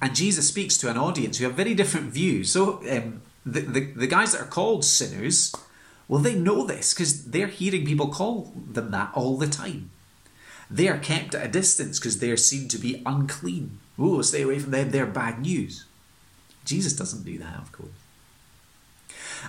And 0.01 0.15
Jesus 0.15 0.47
speaks 0.47 0.77
to 0.77 0.89
an 0.89 0.97
audience 0.97 1.37
who 1.37 1.45
have 1.45 1.53
very 1.53 1.73
different 1.73 2.11
views. 2.11 2.51
So 2.51 2.81
um, 2.89 3.21
the, 3.45 3.61
the, 3.61 3.79
the 3.91 4.07
guys 4.07 4.33
that 4.33 4.41
are 4.41 4.45
called 4.45 4.83
sinners, 4.83 5.53
well, 6.07 6.21
they 6.21 6.35
know 6.35 6.65
this 6.65 6.93
because 6.93 7.25
they're 7.25 7.47
hearing 7.47 7.85
people 7.85 8.07
call 8.07 8.51
them 8.55 8.91
that 8.91 9.11
all 9.13 9.37
the 9.37 9.47
time. 9.47 9.91
They 10.69 10.87
are 10.87 10.99
kept 10.99 11.33
at 11.33 11.45
a 11.45 11.49
distance 11.49 11.99
because 11.99 12.19
they 12.19 12.31
are 12.31 12.37
seen 12.37 12.67
to 12.69 12.77
be 12.77 13.01
unclean. 13.05 13.79
Oh, 13.97 14.21
stay 14.21 14.43
away 14.43 14.59
from 14.59 14.71
them, 14.71 14.91
they're 14.91 15.05
bad 15.05 15.39
news. 15.39 15.85
Jesus 16.65 16.93
doesn't 16.93 17.25
do 17.25 17.37
that, 17.39 17.57
of 17.57 17.71
course. 17.71 17.89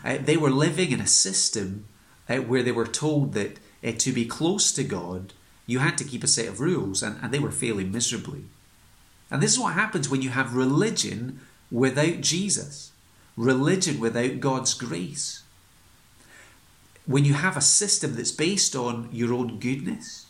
Uh, 0.04 0.18
they 0.18 0.36
were 0.36 0.50
living 0.50 0.92
in 0.92 1.00
a 1.00 1.06
system 1.06 1.84
uh, 2.28 2.36
where 2.36 2.62
they 2.62 2.72
were 2.72 2.86
told 2.86 3.34
that 3.34 3.58
uh, 3.84 3.92
to 3.98 4.12
be 4.12 4.24
close 4.24 4.72
to 4.72 4.84
God, 4.84 5.32
you 5.66 5.78
had 5.78 5.96
to 5.98 6.04
keep 6.04 6.24
a 6.24 6.28
set 6.28 6.48
of 6.48 6.60
rules, 6.60 7.02
and, 7.02 7.18
and 7.22 7.32
they 7.32 7.38
were 7.38 7.50
failing 7.50 7.92
miserably. 7.92 8.44
And 9.30 9.42
this 9.42 9.52
is 9.52 9.58
what 9.60 9.74
happens 9.74 10.08
when 10.08 10.22
you 10.22 10.30
have 10.30 10.54
religion 10.54 11.40
without 11.70 12.20
Jesus, 12.20 12.92
religion 13.36 14.00
without 14.00 14.40
God's 14.40 14.74
grace. 14.74 15.42
When 17.06 17.24
you 17.24 17.34
have 17.34 17.56
a 17.56 17.62
system 17.62 18.16
that's 18.16 18.32
based 18.32 18.74
on 18.74 19.08
your 19.12 19.32
own 19.32 19.58
goodness 19.58 20.26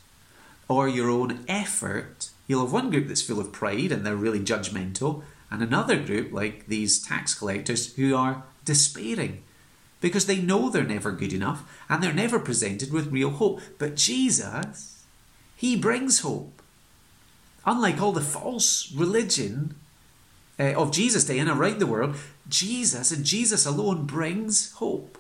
or 0.69 0.89
your 0.89 1.11
own 1.11 1.45
effort, 1.49 2.31
you'll 2.47 2.65
have 2.65 2.73
one 2.73 2.91
group 2.91 3.09
that's 3.09 3.23
full 3.23 3.41
of 3.41 3.53
pride 3.53 3.91
and 3.91 4.05
they're 4.05 4.17
really 4.17 4.41
judgmental, 4.41 5.23
And 5.51 5.63
another 5.63 5.99
group, 5.99 6.33
like 6.33 6.69
these 6.69 7.03
tax 7.03 7.35
collectors, 7.35 7.95
who 7.97 8.15
are 8.15 8.45
despairing 8.65 9.43
because 10.01 10.27
they 10.27 10.41
know 10.41 10.69
they're 10.71 10.85
never 10.85 11.13
good 11.13 11.33
enough 11.33 11.65
and 11.89 12.03
they're 12.03 12.13
never 12.13 12.39
presented 12.39 12.93
with 12.93 13.13
real 13.13 13.31
hope. 13.31 13.61
But 13.79 13.97
Jesus, 13.97 15.05
He 15.57 15.77
brings 15.77 16.21
hope. 16.21 16.63
Unlike 17.67 18.01
all 18.01 18.13
the 18.13 18.21
false 18.21 18.91
religion 18.93 19.75
uh, 20.59 20.73
of 20.75 20.93
Jesus' 20.93 21.25
day 21.25 21.39
and 21.39 21.51
around 21.51 21.79
the 21.79 21.87
world, 21.87 22.17
Jesus 22.49 23.13
and 23.13 23.25
Jesus 23.25 23.67
alone 23.67 24.07
brings 24.07 24.73
hope. 24.73 25.19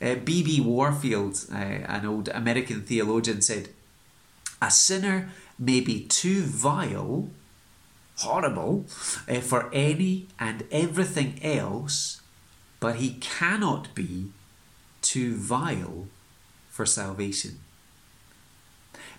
B.B. 0.00 0.60
Uh, 0.60 0.64
Warfield, 0.64 1.46
uh, 1.50 1.56
an 1.56 2.04
old 2.04 2.28
American 2.28 2.82
theologian, 2.82 3.40
said, 3.40 3.70
A 4.60 4.70
sinner 4.70 5.30
may 5.58 5.80
be 5.80 6.04
too 6.04 6.42
vile, 6.42 7.30
horrible, 8.18 8.84
uh, 9.28 9.40
for 9.40 9.70
any 9.72 10.26
and 10.38 10.64
everything 10.70 11.42
else 11.42 12.20
but 12.84 12.96
he 12.96 13.14
cannot 13.14 13.94
be 13.94 14.26
too 15.00 15.36
vile 15.36 16.06
for 16.68 16.84
salvation. 16.84 17.60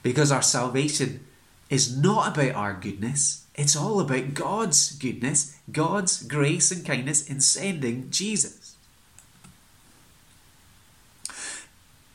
Because 0.03 0.31
our 0.31 0.43
salvation 0.43 1.25
is 1.67 1.97
not 1.97 2.37
about 2.37 2.53
our 2.53 2.73
goodness, 2.75 3.47
it's 3.55 3.75
all 3.75 3.99
about 3.99 4.35
God's 4.35 4.91
goodness, 4.91 5.57
God's 5.71 6.21
grace 6.21 6.69
and 6.69 6.85
kindness 6.85 7.27
in 7.27 7.41
sending 7.41 8.11
Jesus. 8.11 8.75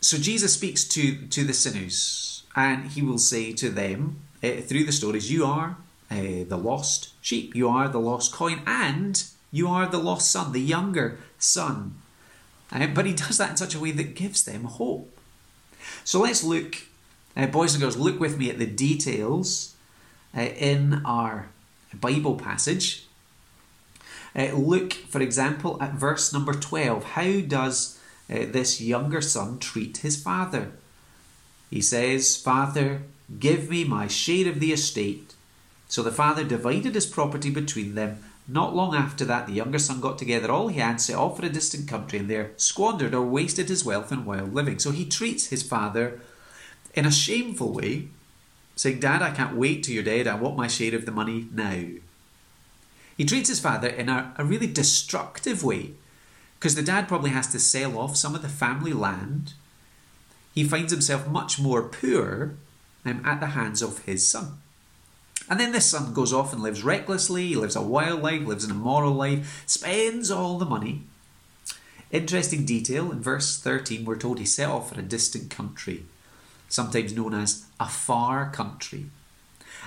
So 0.00 0.18
Jesus 0.18 0.54
speaks 0.54 0.84
to, 0.84 1.26
to 1.26 1.42
the 1.42 1.52
sinners, 1.52 2.44
and 2.54 2.92
he 2.92 3.02
will 3.02 3.18
say 3.18 3.52
to 3.54 3.70
them 3.70 4.20
uh, 4.40 4.60
through 4.60 4.84
the 4.84 4.92
stories, 4.92 5.32
You 5.32 5.46
are 5.46 5.78
uh, 6.12 6.44
the 6.46 6.56
lost 6.56 7.14
sheep, 7.20 7.56
you 7.56 7.68
are 7.68 7.88
the 7.88 7.98
lost 7.98 8.32
coin, 8.32 8.62
and 8.68 9.20
you 9.50 9.66
are 9.66 9.86
the 9.86 9.98
lost 9.98 10.30
son, 10.30 10.52
the 10.52 10.60
younger 10.60 11.18
son. 11.40 12.00
Uh, 12.72 12.86
but 12.86 13.06
he 13.06 13.12
does 13.12 13.38
that 13.38 13.50
in 13.50 13.56
such 13.56 13.74
a 13.74 13.80
way 13.80 13.90
that 13.90 14.14
gives 14.14 14.44
them 14.44 14.64
hope. 14.64 15.18
So 16.04 16.20
let's 16.20 16.44
look, 16.44 16.76
uh, 17.36 17.46
boys 17.46 17.74
and 17.74 17.82
girls, 17.82 17.96
look 17.96 18.20
with 18.20 18.38
me 18.38 18.50
at 18.50 18.58
the 18.58 18.66
details 18.66 19.74
uh, 20.36 20.42
in 20.42 21.02
our 21.04 21.48
Bible 21.92 22.36
passage. 22.36 23.06
Look, 24.36 24.92
for 24.92 25.20
example, 25.20 25.76
at 25.82 25.94
verse 25.94 26.32
number 26.32 26.52
12. 26.52 27.02
How 27.02 27.40
does 27.40 27.98
this 28.28 28.80
younger 28.80 29.20
son 29.20 29.58
treat 29.58 29.98
his 29.98 30.22
father? 30.22 30.70
He 31.68 31.80
says, 31.80 32.36
Father, 32.36 33.02
give 33.40 33.68
me 33.68 33.82
my 33.82 34.06
share 34.06 34.48
of 34.48 34.60
the 34.60 34.72
estate. 34.72 35.34
So 35.88 36.04
the 36.04 36.12
father 36.12 36.44
divided 36.44 36.94
his 36.94 37.06
property 37.06 37.50
between 37.50 37.96
them. 37.96 38.22
Not 38.50 38.74
long 38.74 38.96
after 38.96 39.24
that, 39.26 39.46
the 39.46 39.52
younger 39.52 39.78
son 39.78 40.00
got 40.00 40.18
together 40.18 40.50
all 40.50 40.66
he 40.66 40.80
had, 40.80 41.00
set 41.00 41.14
off 41.14 41.36
for 41.36 41.46
a 41.46 41.48
distant 41.48 41.86
country, 41.86 42.18
and 42.18 42.28
there 42.28 42.50
squandered 42.56 43.14
or 43.14 43.22
wasted 43.22 43.68
his 43.68 43.84
wealth 43.84 44.10
in 44.10 44.24
wild 44.24 44.52
living. 44.52 44.80
So 44.80 44.90
he 44.90 45.04
treats 45.04 45.46
his 45.46 45.62
father 45.62 46.20
in 46.92 47.06
a 47.06 47.12
shameful 47.12 47.72
way, 47.72 48.08
saying, 48.74 48.98
Dad, 48.98 49.22
I 49.22 49.30
can't 49.30 49.56
wait 49.56 49.84
till 49.84 49.94
you're 49.94 50.02
dead. 50.02 50.26
I 50.26 50.34
want 50.34 50.56
my 50.56 50.66
share 50.66 50.96
of 50.96 51.06
the 51.06 51.12
money 51.12 51.46
now. 51.52 51.84
He 53.16 53.24
treats 53.24 53.48
his 53.48 53.60
father 53.60 53.86
in 53.86 54.08
a, 54.08 54.34
a 54.36 54.44
really 54.44 54.66
destructive 54.66 55.62
way 55.62 55.92
because 56.58 56.74
the 56.74 56.82
dad 56.82 57.06
probably 57.06 57.30
has 57.30 57.46
to 57.52 57.60
sell 57.60 57.96
off 57.96 58.16
some 58.16 58.34
of 58.34 58.42
the 58.42 58.48
family 58.48 58.92
land. 58.92 59.52
He 60.56 60.64
finds 60.64 60.90
himself 60.90 61.28
much 61.28 61.60
more 61.60 61.84
poor 61.84 62.56
um, 63.04 63.22
at 63.24 63.38
the 63.38 63.48
hands 63.48 63.80
of 63.80 64.00
his 64.06 64.26
son. 64.26 64.58
And 65.50 65.58
then 65.58 65.72
this 65.72 65.86
son 65.86 66.14
goes 66.14 66.32
off 66.32 66.52
and 66.52 66.62
lives 66.62 66.84
recklessly, 66.84 67.48
he 67.48 67.56
lives 67.56 67.74
a 67.74 67.82
wild 67.82 68.22
life, 68.22 68.46
lives 68.46 68.64
an 68.64 68.70
immoral 68.70 69.12
life, 69.12 69.64
spends 69.66 70.30
all 70.30 70.58
the 70.58 70.64
money. 70.64 71.02
Interesting 72.12 72.64
detail 72.64 73.10
in 73.10 73.20
verse 73.20 73.58
13, 73.58 74.04
we're 74.04 74.16
told 74.16 74.38
he 74.38 74.44
set 74.44 74.68
off 74.68 74.90
for 74.90 75.00
a 75.00 75.02
distant 75.02 75.50
country, 75.50 76.04
sometimes 76.68 77.16
known 77.16 77.34
as 77.34 77.66
a 77.80 77.88
far 77.88 78.48
country. 78.50 79.06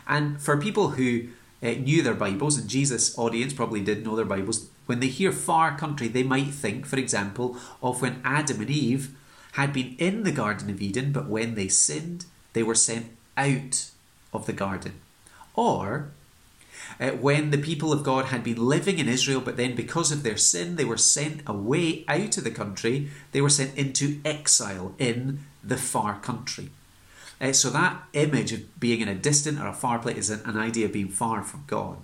And 0.06 0.42
for 0.42 0.58
people 0.58 0.90
who 0.92 1.30
uh, 1.62 1.72
knew 1.72 2.04
their 2.04 2.14
Bibles, 2.14 2.58
and 2.58 2.70
Jesus' 2.70 3.18
audience 3.18 3.54
probably 3.54 3.82
did 3.82 4.06
know 4.06 4.18
their 4.18 4.26
Bibles, 4.26 4.68
when 4.86 5.00
they 5.00 5.08
hear 5.08 5.32
far 5.32 5.78
country, 5.78 6.10
they 6.10 6.24
might 6.24 6.52
think, 6.52 6.86
for 6.86 6.98
example, 6.98 7.56
of 7.82 8.02
when 8.02 8.22
Adam 8.26 8.60
and 8.60 8.70
Eve 8.70 9.16
had 9.54 9.72
been 9.72 9.96
in 9.98 10.24
the 10.24 10.32
Garden 10.34 10.70
of 10.70 10.82
Eden, 10.82 11.14
but 11.14 11.30
when 11.30 11.56
they 11.56 11.70
sinned, 11.70 12.26
they 12.52 12.64
were 12.64 12.76
sent 12.76 13.08
out 13.38 13.92
of 14.34 14.46
the 14.46 14.54
garden. 14.54 15.00
Or 15.56 16.12
uh, 17.00 17.12
when 17.12 17.52
the 17.52 17.58
people 17.58 17.92
of 17.92 18.04
God 18.04 18.26
had 18.26 18.44
been 18.44 18.64
living 18.64 19.00
in 19.00 19.08
Israel, 19.08 19.42
but 19.42 19.58
then 19.58 19.76
because 19.76 20.12
of 20.12 20.24
their 20.24 20.38
sin, 20.38 20.76
they 20.76 20.86
were 20.86 20.98
sent 20.98 21.42
away 21.48 22.06
out 22.08 22.38
of 22.38 22.44
the 22.44 22.52
country, 22.52 23.10
they 23.32 23.42
were 23.42 23.50
sent 23.50 23.78
into 23.78 24.20
exile 24.26 24.94
in 24.98 25.40
the 25.64 25.78
far 25.78 26.20
country. 26.20 26.70
Uh, 27.42 27.52
so 27.52 27.70
that 27.70 28.04
image 28.14 28.54
of 28.54 28.80
being 28.80 29.02
in 29.02 29.08
a 29.08 29.16
distant 29.16 29.60
or 29.60 29.68
a 29.68 29.74
far 29.74 30.00
place 30.00 30.18
is 30.18 30.30
an, 30.30 30.42
an 30.46 30.58
idea 30.58 30.86
of 30.86 30.94
being 30.94 31.10
far 31.10 31.44
from 31.44 31.64
God. 31.68 31.98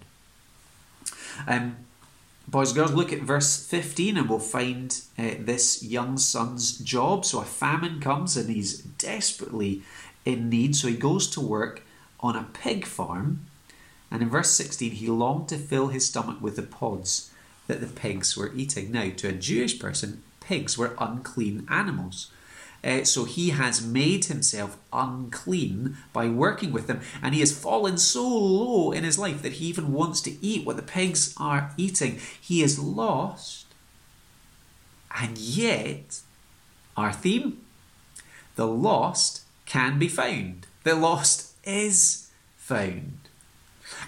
Um, 1.48 1.78
boys 2.48 2.72
and 2.72 2.78
girls, 2.78 2.94
look 2.94 3.14
at 3.14 3.22
verse 3.22 3.66
15 3.66 4.18
and 4.18 4.30
we'll 4.30 4.40
find 4.40 5.02
uh, 5.18 5.32
this 5.40 5.84
young 5.84 6.18
son's 6.18 6.78
job. 6.80 7.26
So 7.26 7.40
a 7.40 7.46
famine 7.46 8.00
comes 8.00 8.36
and 8.36 8.50
he's 8.50 8.80
desperately 8.80 9.84
in 10.26 10.50
need, 10.50 10.76
so 10.76 10.88
he 10.88 10.96
goes 10.96 11.28
to 11.30 11.42
work 11.42 11.84
on 12.22 12.36
a 12.36 12.48
pig 12.54 12.86
farm, 12.86 13.46
and 14.12 14.22
in 14.22 14.30
verse 14.30 14.52
16, 14.52 14.92
he 14.92 15.08
longed 15.08 15.50
to 15.50 15.58
fill 15.58 15.88
his 15.88 16.08
stomach 16.08 16.42
with 16.42 16.56
the 16.56 16.64
pods 16.64 17.32
that 17.68 17.80
the 17.82 17.88
pigs 17.88 18.36
were 18.36 18.54
eating. 18.56 18.92
Now, 18.92 19.12
to 19.18 19.30
a 19.30 19.34
Jewish 19.34 19.80
person, 19.80 20.24
pigs 20.40 20.78
were 20.78 20.96
unclean 21.00 21.68
animals. 21.70 22.32
Uh, 22.84 23.04
so 23.04 23.26
he 23.26 23.50
has 23.50 23.86
made 23.86 24.26
himself 24.26 24.78
unclean 24.94 25.98
by 26.14 26.28
working 26.28 26.72
with 26.72 26.88
them, 26.88 27.02
and 27.22 27.34
he 27.34 27.42
has 27.42 27.58
fallen 27.58 27.98
so 27.98 28.28
low 28.28 28.92
in 28.92 29.04
his 29.04 29.20
life 29.20 29.42
that 29.42 29.54
he 29.54 29.66
even 29.66 29.92
wants 29.92 30.22
to 30.22 30.44
eat 30.44 30.66
what 30.66 30.78
the 30.78 30.82
pigs 30.82 31.36
are 31.38 31.72
eating. 31.78 32.20
He 32.40 32.64
is 32.64 32.80
lost, 32.80 33.66
and 35.20 35.38
yet, 35.38 36.22
our 36.96 37.12
theme 37.12 37.62
the 38.56 38.68
lost 38.68 39.44
can 39.66 39.98
be 40.00 40.10
found. 40.10 40.68
The 40.84 40.96
lost 40.96 41.49
is 41.64 42.30
found. 42.58 43.20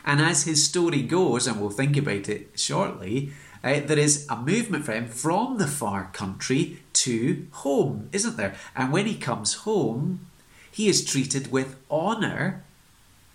And 0.05 0.21
as 0.21 0.43
his 0.43 0.63
story 0.63 1.01
goes, 1.01 1.47
and 1.47 1.59
we'll 1.59 1.69
think 1.69 1.97
about 1.97 2.29
it 2.29 2.59
shortly, 2.59 3.31
uh, 3.63 3.79
there 3.81 3.99
is 3.99 4.25
a 4.29 4.35
movement 4.35 4.85
for 4.85 4.93
him 4.93 5.07
from 5.07 5.57
the 5.57 5.67
far 5.67 6.09
country 6.13 6.81
to 6.93 7.47
home, 7.51 8.09
isn't 8.11 8.37
there? 8.37 8.55
And 8.75 8.91
when 8.91 9.05
he 9.05 9.15
comes 9.15 9.65
home, 9.65 10.27
he 10.71 10.87
is 10.87 11.05
treated 11.05 11.51
with 11.51 11.75
honour, 11.89 12.63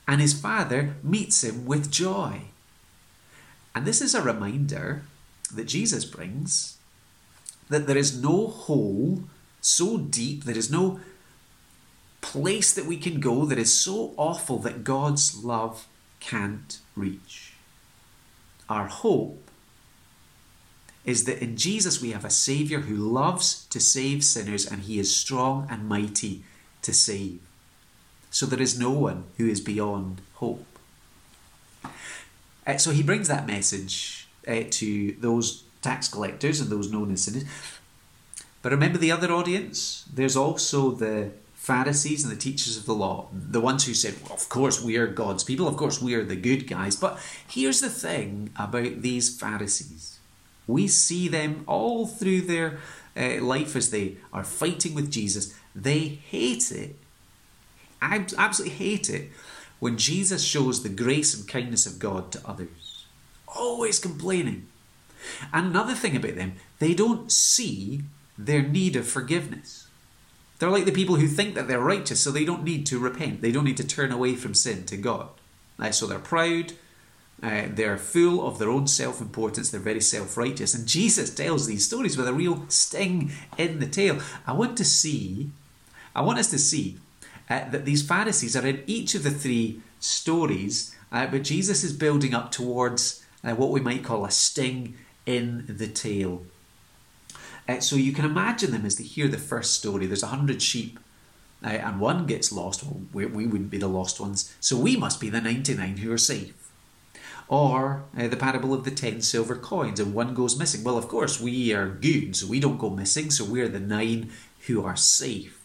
and 0.09 0.21
his 0.21 0.39
father 0.39 0.97
meets 1.03 1.45
him 1.45 1.67
with 1.67 1.91
joy. 1.91 2.43
And 3.75 3.85
this 3.85 4.01
is 4.01 4.15
a 4.15 4.23
reminder 4.23 5.03
that 5.55 5.67
Jesus 5.67 6.05
brings 6.05 6.79
that 7.69 7.87
there 7.87 7.99
is 7.99 8.21
no 8.21 8.47
hole 8.47 9.25
so 9.61 9.99
deep, 9.99 10.45
there 10.45 10.57
is 10.57 10.71
no 10.71 11.01
place 12.27 12.75
that 12.75 12.87
we 12.87 12.97
can 12.97 13.21
go 13.21 13.45
that 13.45 13.57
is 13.59 13.73
so 13.73 14.13
awful 14.17 14.59
that 14.59 14.83
God's 14.83 15.45
love 15.45 15.87
can't 16.19 16.81
reach. 16.97 17.53
Our 18.69 18.89
hope 18.89 19.49
is 21.05 21.25
that 21.25 21.41
in 21.41 21.57
Jesus 21.57 22.03
we 22.03 22.11
have 22.11 22.25
a 22.25 22.31
Saviour 22.31 22.81
who 22.81 22.97
loves 22.97 23.65
to 23.67 23.79
save 23.79 24.25
sinners 24.25 24.67
and 24.67 24.83
he 24.83 24.99
is 24.99 25.15
strong 25.15 25.69
and 25.71 25.89
mighty 25.89 26.43
to 26.83 26.93
save. 26.93 27.39
So 28.31 28.45
there 28.45 28.61
is 28.61 28.77
no 28.77 28.91
one 28.91 29.25
who 29.37 29.47
is 29.47 29.61
beyond 29.61 30.21
hope. 30.35 30.67
Uh, 32.67 32.77
so 32.77 32.91
he 32.91 33.05
brings 33.05 33.29
that 33.29 33.47
message 33.47 34.27
uh, 34.49 34.65
to 34.71 35.13
those 35.21 35.63
tax 35.81 36.09
collectors 36.09 36.61
and 36.61 36.71
those 36.71 36.91
known 36.91 37.13
as 37.13 37.23
sinners. 37.23 37.45
But 38.63 38.73
remember 38.73 38.99
the 38.99 39.13
other 39.13 39.31
audience? 39.31 40.05
There's 40.13 40.37
also 40.37 40.91
the 40.91 41.31
Pharisees 41.67 42.23
and 42.23 42.33
the 42.33 42.39
teachers 42.41 42.77
of 42.77 42.87
the 42.87 42.95
law, 42.95 43.27
the 43.33 43.61
ones 43.61 43.85
who 43.85 43.93
said, 43.93 44.15
well, 44.23 44.35
of 44.35 44.49
course, 44.49 44.81
we 44.81 44.97
are 44.97 45.09
God's 45.09 45.43
people, 45.43 45.67
of 45.67 45.77
course, 45.77 46.01
we 46.01 46.15
are 46.15 46.23
the 46.23 46.37
good 46.37 46.69
guys. 46.69 46.95
But 46.95 47.19
here's 47.49 47.81
the 47.81 47.91
thing 47.91 48.51
about 48.55 49.03
these 49.03 49.37
Pharisees 49.37 50.21
we 50.69 50.87
see 50.87 51.27
them 51.27 51.65
all 51.67 52.07
through 52.07 52.43
their 52.43 52.79
uh, 53.17 53.41
life 53.41 53.75
as 53.75 53.91
they 53.91 54.17
are 54.33 54.45
fighting 54.45 54.95
with 54.95 55.11
Jesus. 55.11 55.55
They 55.75 56.21
hate 56.31 56.71
it, 56.71 56.95
I 58.01 58.25
absolutely 58.39 58.77
hate 58.77 59.11
it, 59.11 59.31
when 59.81 59.99
Jesus 59.99 60.45
shows 60.45 60.85
the 60.85 60.89
grace 60.89 61.35
and 61.35 61.49
kindness 61.49 61.85
of 61.85 61.99
God 61.99 62.31
to 62.31 62.47
others. 62.47 63.07
Always 63.49 63.99
complaining. 63.99 64.69
And 65.53 65.67
another 65.67 65.95
thing 65.95 66.15
about 66.15 66.37
them, 66.37 66.55
they 66.79 66.95
don't 66.95 67.33
see 67.33 68.03
their 68.39 68.63
need 68.63 68.95
of 68.95 69.09
forgiveness. 69.09 69.86
They're 70.59 70.71
like 70.71 70.87
the 70.87 70.93
people 70.93 71.17
who 71.17 71.27
think 71.29 71.55
that 71.55 71.69
they're 71.69 71.81
righteous, 71.81 72.21
so 72.21 72.31
they 72.31 72.45
don't 72.45 72.65
need 72.65 72.87
to 72.87 72.99
repent. 72.99 73.43
They 73.43 73.53
don't 73.53 73.65
need 73.65 73.77
to 73.77 73.87
turn 73.87 74.11
away 74.11 74.35
from 74.35 74.55
sin 74.55 74.85
to 74.87 74.97
God. 74.97 75.29
so 75.91 76.07
they're 76.07 76.19
proud, 76.19 76.73
Uh, 77.43 77.65
they're 77.69 77.99
full 77.99 78.47
of 78.47 78.59
their 78.59 78.71
own 78.71 78.87
self 78.87 79.21
importance. 79.21 79.71
They're 79.71 79.81
very 79.93 80.01
self 80.01 80.39
righteous. 80.39 80.75
And 80.75 80.87
Jesus 80.89 81.35
tells 81.35 81.67
these 81.67 81.85
stories 81.85 82.17
with 82.17 82.27
a 82.27 82.33
real 82.33 82.65
sting 82.69 83.31
in 83.59 83.79
the 83.79 83.87
tail. 83.87 84.21
I 84.47 84.53
want 84.55 84.79
to 84.79 84.85
see, 84.85 85.51
I 86.15 86.23
want 86.23 86.39
us 86.39 86.51
to 86.51 86.59
see 86.59 86.97
uh, 87.51 87.69
that 87.69 87.85
these 87.85 88.03
Pharisees 88.03 88.57
are 88.57 88.67
in 88.67 88.83
each 88.87 89.15
of 89.15 89.23
the 89.23 89.31
three 89.31 89.83
stories, 90.01 90.97
uh, 91.13 91.27
but 91.27 91.45
Jesus 91.45 91.85
is 91.85 91.93
building 91.93 92.33
up 92.33 92.51
towards 92.51 93.23
uh, 93.45 93.55
what 93.55 93.71
we 93.71 93.81
might 93.81 94.03
call 94.03 94.25
a 94.25 94.31
sting 94.31 94.97
in 95.27 95.67
the 95.69 95.89
tail. 95.89 96.43
Uh, 97.69 97.81
so 97.81 97.97
you 97.97 98.13
can 98.13 98.25
imagine 98.25 98.71
them 98.71 98.87
as 98.87 98.97
they 98.97 99.05
hear 99.05 99.29
the 99.29 99.39
first 99.39 99.75
story. 99.75 100.07
There's 100.07 100.23
a 100.23 100.29
hundred 100.29 100.63
sheep, 100.63 100.99
uh, 101.65 101.69
and 101.69 102.01
one 102.01 102.27
gets 102.27 102.53
lost. 102.53 102.85
Well, 102.85 103.03
we, 103.13 103.27
we 103.27 103.47
wouldn't 103.47 103.71
be 103.71 103.79
the 103.79 103.89
lost 103.89 104.21
ones, 104.21 104.55
so 104.61 104.77
we 104.77 104.97
must 104.97 105.21
be 105.21 105.31
the 105.31 105.41
99 105.41 105.99
who 105.99 106.13
are 106.13 106.19
safe. 106.19 106.55
Or 107.49 108.05
uh, 108.19 108.27
the 108.29 108.37
parable 108.37 108.75
of 108.75 108.85
the 108.85 108.91
10 108.91 109.23
silver 109.23 109.57
coins, 109.57 110.01
and 110.01 110.15
one 110.15 110.35
goes 110.35 110.59
missing. 110.59 110.83
Well, 110.83 110.99
of 110.99 111.09
course, 111.09 111.41
we 111.41 111.73
are 111.73 111.89
good, 111.89 112.37
so 112.37 112.47
we 112.47 112.61
don't 112.61 112.79
go 112.79 112.91
missing, 112.91 113.31
so 113.31 113.45
we're 113.45 113.69
the 113.69 113.81
nine 113.81 114.31
who 114.67 114.85
are 114.85 114.97
safe. 114.97 115.61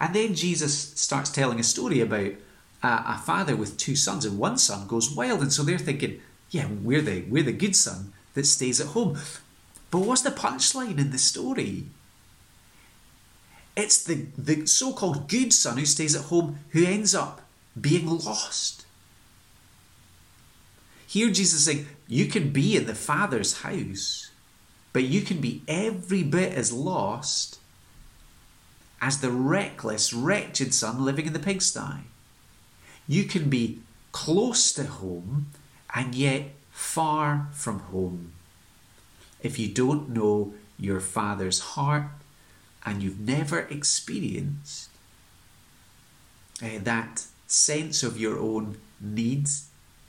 And 0.00 0.14
then 0.14 0.34
Jesus 0.34 0.92
starts 0.94 1.30
telling 1.30 1.60
a 1.60 1.64
story 1.64 2.00
about 2.00 2.32
a 2.82 3.18
father 3.18 3.56
with 3.56 3.76
two 3.76 3.96
sons, 3.96 4.24
and 4.24 4.38
one 4.38 4.58
son 4.58 4.86
goes 4.86 5.14
wild, 5.14 5.40
and 5.40 5.52
so 5.52 5.62
they're 5.62 5.78
thinking, 5.78 6.20
yeah, 6.50 6.68
we're 6.82 7.02
the 7.02 7.22
we're 7.28 7.42
the 7.42 7.52
good 7.52 7.74
son 7.74 8.12
that 8.34 8.46
stays 8.46 8.80
at 8.80 8.88
home. 8.88 9.18
But 9.94 10.06
what's 10.06 10.22
the 10.22 10.30
punchline 10.32 10.98
in 10.98 11.12
the 11.12 11.18
story? 11.18 11.84
It's 13.76 14.02
the, 14.02 14.26
the 14.36 14.66
so 14.66 14.92
called 14.92 15.28
good 15.28 15.52
son 15.52 15.78
who 15.78 15.86
stays 15.86 16.16
at 16.16 16.24
home 16.24 16.58
who 16.70 16.84
ends 16.84 17.14
up 17.14 17.42
being 17.80 18.08
lost. 18.08 18.86
Here, 21.06 21.28
Jesus 21.28 21.60
is 21.60 21.64
saying, 21.66 21.86
You 22.08 22.26
can 22.26 22.50
be 22.50 22.76
in 22.76 22.86
the 22.86 22.96
Father's 22.96 23.58
house, 23.58 24.32
but 24.92 25.04
you 25.04 25.20
can 25.20 25.40
be 25.40 25.62
every 25.68 26.24
bit 26.24 26.54
as 26.54 26.72
lost 26.72 27.60
as 29.00 29.20
the 29.20 29.30
reckless, 29.30 30.12
wretched 30.12 30.74
son 30.74 31.04
living 31.04 31.26
in 31.26 31.34
the 31.34 31.38
pigsty. 31.38 32.00
You 33.06 33.26
can 33.26 33.48
be 33.48 33.78
close 34.10 34.72
to 34.72 34.86
home 34.86 35.52
and 35.94 36.16
yet 36.16 36.46
far 36.72 37.46
from 37.52 37.78
home. 37.78 38.32
If 39.44 39.58
you 39.58 39.68
don't 39.68 40.08
know 40.08 40.54
your 40.78 41.00
Father's 41.00 41.60
heart 41.60 42.06
and 42.84 43.02
you've 43.02 43.20
never 43.20 43.60
experienced 43.60 44.88
uh, 46.62 46.78
that 46.82 47.26
sense 47.46 48.02
of 48.02 48.18
your 48.18 48.38
own 48.38 48.78
needs 49.00 49.68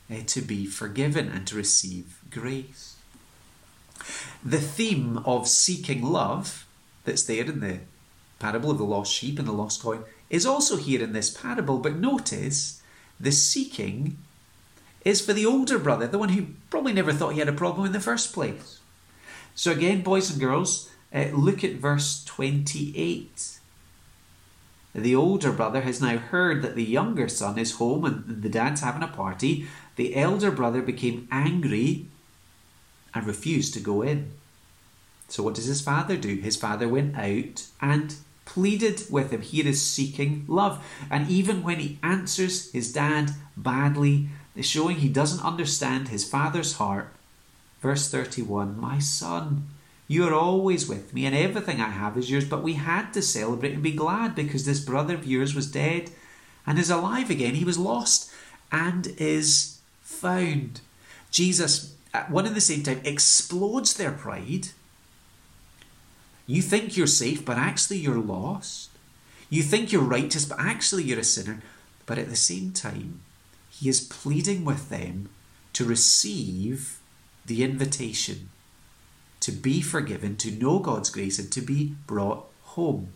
uh, 0.10 0.22
to 0.28 0.42
be 0.42 0.66
forgiven 0.66 1.28
and 1.28 1.46
to 1.48 1.56
receive 1.56 2.18
grace. 2.32 2.96
The 4.44 4.62
theme 4.62 5.18
of 5.26 5.50
seeking 5.50 6.02
love 6.02 6.66
that's 7.04 7.24
there 7.24 7.44
in 7.44 7.60
the 7.60 7.80
parable 8.40 8.72
of 8.72 8.78
the 8.78 8.86
lost 8.86 9.12
sheep 9.14 9.38
and 9.38 9.48
the 9.48 9.52
lost 9.52 9.82
coin 9.82 10.04
is 10.30 10.46
also 10.46 10.78
here 10.78 11.04
in 11.04 11.12
this 11.12 11.30
parable, 11.30 11.80
but 11.80 11.96
notice 11.98 12.82
the 13.20 13.34
seeking 13.34 14.18
is 15.04 15.24
for 15.24 15.34
the 15.34 15.46
older 15.46 15.78
brother, 15.78 16.08
the 16.08 16.18
one 16.18 16.30
who 16.30 16.48
probably 16.70 16.94
never 16.94 17.12
thought 17.12 17.34
he 17.34 17.40
had 17.40 17.50
a 17.50 17.54
problem 17.54 17.86
in 17.86 17.92
the 17.92 18.00
first 18.00 18.34
place. 18.34 18.80
So, 19.56 19.72
again, 19.72 20.02
boys 20.02 20.30
and 20.30 20.40
girls, 20.40 20.92
uh, 21.14 21.30
look 21.34 21.64
at 21.64 21.76
verse 21.76 22.24
28. 22.26 23.60
The 24.94 25.16
older 25.16 25.52
brother 25.52 25.82
has 25.82 26.02
now 26.02 26.18
heard 26.18 26.62
that 26.62 26.76
the 26.76 26.84
younger 26.84 27.28
son 27.30 27.58
is 27.58 27.74
home 27.74 28.06
and 28.06 28.42
the 28.42 28.50
dad's 28.50 28.82
having 28.82 29.04
a 29.04 29.08
party. 29.08 29.66
The 29.96 30.16
elder 30.16 30.52
brother 30.52 30.82
became 30.82 31.28
angry 31.32 32.08
and 33.14 33.26
refused 33.26 33.74
to 33.74 33.80
go 33.80 34.02
in. 34.02 34.32
So, 35.30 35.42
what 35.42 35.56
does 35.56 35.66
his 35.66 35.82
father 35.82 36.18
do? 36.18 36.36
His 36.36 36.58
father 36.58 36.88
went 36.88 37.18
out 37.18 37.66
and 37.82 38.16
pleaded 38.44 39.04
with 39.10 39.32
him. 39.32 39.42
He 39.42 39.62
is 39.62 39.82
seeking 39.82 40.46
love. 40.48 40.86
And 41.10 41.30
even 41.30 41.64
when 41.64 41.80
he 41.80 42.00
answers 42.04 42.72
his 42.72 42.92
dad 42.92 43.32
badly, 43.58 44.28
showing 44.62 44.98
he 44.98 45.10
doesn't 45.10 45.44
understand 45.44 46.10
his 46.10 46.28
father's 46.30 46.74
heart, 46.74 47.15
verse 47.86 48.10
31 48.10 48.80
My 48.80 49.00
son, 49.00 49.68
you 50.08 50.28
are 50.28 50.34
always 50.34 50.90
with 50.90 51.14
me, 51.14 51.26
and 51.26 51.36
everything 51.36 51.80
I 51.80 51.90
have 51.90 52.18
is 52.18 52.30
yours. 52.30 52.46
But 52.46 52.64
we 52.64 52.74
had 52.74 53.12
to 53.14 53.22
celebrate 53.22 53.74
and 53.74 53.84
be 53.84 53.92
glad 53.92 54.36
because 54.36 54.66
this 54.66 54.80
brother 54.80 55.16
of 55.16 55.28
yours 55.28 55.56
was 55.56 55.72
dead 55.72 56.12
and 56.66 56.80
is 56.80 56.90
alive 56.90 57.30
again. 57.30 57.56
He 57.56 57.66
was 57.66 57.78
lost 57.78 58.32
and 58.72 59.08
is 59.18 59.80
found. 60.02 60.82
Jesus, 61.32 61.96
at 62.14 62.32
one 62.32 62.46
and 62.46 62.56
the 62.56 62.62
same 62.62 62.84
time, 62.84 63.02
explodes 63.04 63.94
their 63.94 64.12
pride 64.12 64.70
you 66.48 66.62
think 66.62 66.96
you're 66.96 67.08
safe, 67.08 67.44
but 67.44 67.58
actually 67.58 67.98
you're 67.98 68.20
lost. 68.20 68.90
You 69.50 69.64
think 69.64 69.92
you're 69.92 70.02
righteous, 70.02 70.46
but 70.46 70.60
actually 70.60 71.04
you're 71.04 71.20
a 71.20 71.24
sinner. 71.24 71.62
But 72.06 72.18
at 72.18 72.30
the 72.30 72.36
same 72.36 72.72
time, 72.72 73.22
he 73.72 73.90
is 73.90 74.02
pleading 74.02 74.64
with 74.64 74.90
them 74.90 75.30
to 75.74 75.86
receive 75.86 77.00
the 77.46 77.64
invitation 77.64 78.50
to 79.42 79.52
be 79.52 79.82
forgiven, 79.82 80.36
to 80.38 80.52
know 80.52 80.80
God's 80.80 81.10
grace, 81.10 81.38
and 81.38 81.52
to 81.52 81.62
be 81.62 81.96
brought 82.08 82.46
home. 82.64 83.10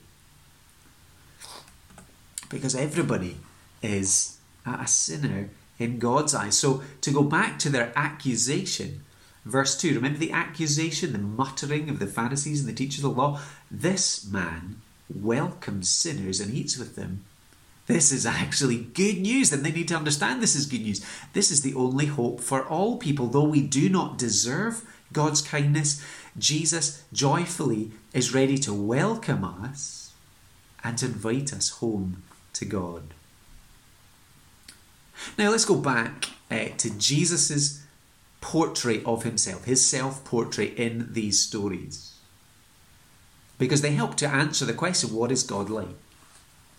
Because 2.49 2.75
everybody 2.75 3.37
is 3.81 4.37
a 4.65 4.87
sinner 4.87 5.49
in 5.77 5.99
God's 5.99 6.35
eyes. 6.35 6.57
So 6.57 6.83
to 7.01 7.11
go 7.11 7.23
back 7.23 7.59
to 7.59 7.69
their 7.69 7.91
accusation, 7.95 9.03
Verse 9.45 9.77
2 9.77 9.95
Remember 9.95 10.19
the 10.19 10.31
accusation, 10.31 11.13
the 11.13 11.19
muttering 11.19 11.89
of 11.89 11.99
the 11.99 12.07
Pharisees 12.07 12.59
and 12.59 12.69
the 12.69 12.73
teachers 12.73 13.03
of 13.03 13.15
the 13.15 13.21
law? 13.21 13.39
This 13.71 14.25
man 14.25 14.81
welcomes 15.13 15.89
sinners 15.89 16.39
and 16.39 16.53
eats 16.53 16.77
with 16.77 16.95
them. 16.95 17.25
This 17.89 18.11
is 18.11 18.23
actually 18.23 18.77
good 18.77 19.17
news, 19.17 19.51
and 19.51 19.65
they 19.65 19.71
need 19.71 19.87
to 19.87 19.95
understand 19.95 20.43
this 20.43 20.55
is 20.55 20.67
good 20.67 20.83
news. 20.83 21.03
This 21.33 21.49
is 21.49 21.63
the 21.63 21.73
only 21.73 22.05
hope 22.05 22.39
for 22.39 22.63
all 22.63 22.97
people. 22.97 23.25
Though 23.25 23.49
we 23.49 23.61
do 23.61 23.89
not 23.89 24.15
deserve 24.15 24.83
God's 25.11 25.41
kindness, 25.41 25.99
Jesus 26.37 27.03
joyfully 27.11 27.89
is 28.13 28.31
ready 28.31 28.59
to 28.59 28.75
welcome 28.75 29.43
us 29.43 30.13
and 30.83 31.01
invite 31.01 31.51
us 31.51 31.69
home 31.69 32.21
to 32.53 32.63
God. 32.63 33.15
Now 35.35 35.49
let's 35.49 35.65
go 35.65 35.75
back 35.75 36.29
uh, 36.51 36.65
to 36.77 36.95
Jesus's 36.95 37.81
portrait 38.39 39.03
of 39.03 39.23
himself, 39.23 39.65
his 39.65 39.83
self 39.83 40.23
portrait 40.23 40.75
in 40.75 41.11
these 41.13 41.39
stories. 41.39 42.13
Because 43.57 43.81
they 43.81 43.93
help 43.93 44.13
to 44.17 44.27
answer 44.27 44.65
the 44.65 44.73
question 44.75 45.11
what 45.11 45.31
is 45.31 45.41
God 45.41 45.71
like? 45.71 45.87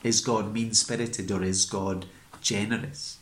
Is 0.02 0.20
God 0.20 0.52
mean 0.52 0.72
spirited 0.74 1.30
or 1.30 1.42
is 1.42 1.64
God 1.64 2.06
generous? 2.40 3.18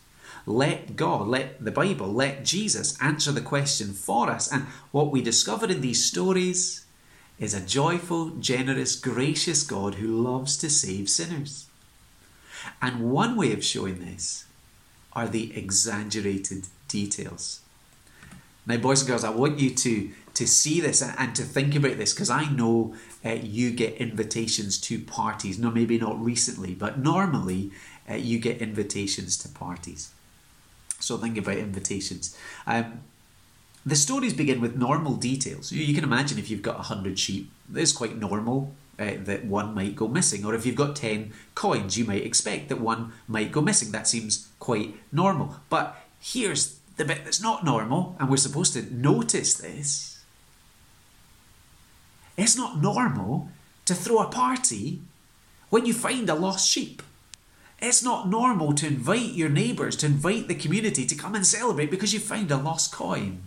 Let 0.47 0.97
God, 0.97 1.29
let 1.29 1.63
the 1.63 1.71
Bible, 1.71 2.13
let 2.13 2.45
Jesus 2.45 2.97
answer 3.03 3.33
the 3.33 3.41
question 3.41 3.93
for 3.93 4.31
us. 4.31 4.51
And 4.51 4.65
what 4.93 5.11
we 5.11 5.21
discover 5.21 5.67
in 5.67 5.81
these 5.81 6.05
stories 6.05 6.87
is 7.39 7.55
a 7.55 7.61
joyful, 7.61 8.31
generous, 8.31 8.97
gracious 8.97 9.63
God 9.63 9.97
who 9.97 10.07
loves 10.09 10.57
to 10.59 10.71
save 10.71 11.09
sinners. 11.11 11.67
And 12.81 13.11
one 13.11 13.37
way 13.37 13.53
of 13.53 13.65
showing 13.65 14.01
this 14.01 14.47
are 15.13 15.29
the 15.29 15.57
exaggerated 15.57 16.67
details. 16.89 17.61
Now, 18.67 18.77
boys 18.77 19.01
and 19.01 19.09
girls, 19.09 19.25
I 19.25 19.31
want 19.31 19.59
you 19.59 19.71
to 19.71 20.11
to 20.35 20.47
see 20.47 20.81
this 20.81 21.03
and 21.03 21.35
to 21.35 21.43
think 21.43 21.75
about 21.75 21.97
this 21.97 22.15
because 22.15 22.31
I 22.31 22.49
know 22.49 22.95
uh, 23.25 23.31
you 23.31 23.71
get 23.71 23.95
invitations 23.95 24.79
to 24.83 25.01
parties. 25.01 25.59
No, 25.59 25.71
maybe 25.71 25.99
not 25.99 26.23
recently, 26.23 26.75
but 26.75 26.99
normally 26.99 27.71
uh, 28.09 28.15
you 28.15 28.39
get 28.39 28.59
invitations 28.59 29.37
to 29.39 29.49
parties. 29.49 30.11
So 31.01 31.17
think 31.17 31.37
about 31.39 31.57
invitations. 31.57 32.37
Um, 32.67 33.01
the 33.85 33.97
stories 33.97 34.35
begin 34.35 34.61
with 34.61 34.77
normal 34.77 35.15
details. 35.15 35.73
You, 35.73 35.83
you 35.83 35.95
can 35.95 36.05
imagine 36.05 36.39
if 36.39 36.51
you've 36.51 36.63
got 36.63 36.79
a 36.79 36.83
hundred 36.83 37.19
sheep, 37.19 37.51
it's 37.75 37.93
quite 37.93 38.17
normal 38.17 38.75
uh, 38.99 39.13
that 39.25 39.45
one 39.45 39.75
might 39.75 39.97
go 39.97 40.09
missing. 40.09 40.45
Or 40.45 40.55
if 40.55 40.67
you've 40.67 40.77
got 40.77 40.97
10 40.97 41.33
coins, 41.55 41.97
you 41.97 42.05
might 42.05 42.25
expect 42.25 42.69
that 42.69 42.81
one 42.81 43.13
might 43.27 43.53
go 43.53 43.61
missing. 43.61 43.93
That 43.93 44.09
seems 44.09 44.49
quite 44.59 44.97
normal. 45.13 45.57
But 45.71 45.97
here's 46.21 46.79
the 46.97 47.05
bit 47.05 47.25
that's 47.25 47.41
not 47.41 47.65
normal, 47.65 48.17
and 48.19 48.29
we're 48.29 48.37
supposed 48.37 48.73
to 48.75 48.83
notice 48.95 49.55
this. 49.55 50.18
It's 52.39 52.57
not 52.57 52.81
normal 52.81 53.51
to 53.85 53.95
throw 53.95 54.21
a 54.21 54.29
party 54.29 55.01
when 55.71 55.85
you 55.85 55.93
find 55.93 56.31
a 56.31 56.37
lost 56.37 56.71
sheep. 56.71 57.03
It's 57.81 58.03
not 58.03 58.29
normal 58.29 58.75
to 58.75 58.87
invite 58.87 59.33
your 59.33 59.49
neighbours, 59.49 59.97
to 59.97 60.07
invite 60.07 60.47
the 60.47 60.55
community 60.55 61.05
to 61.05 61.17
come 61.17 61.35
and 61.35 61.45
celebrate 61.45 61.91
because 61.91 62.15
you 62.15 62.21
found 62.21 62.53
a 62.53 62.57
lost 62.57 62.93
coin. 62.93 63.43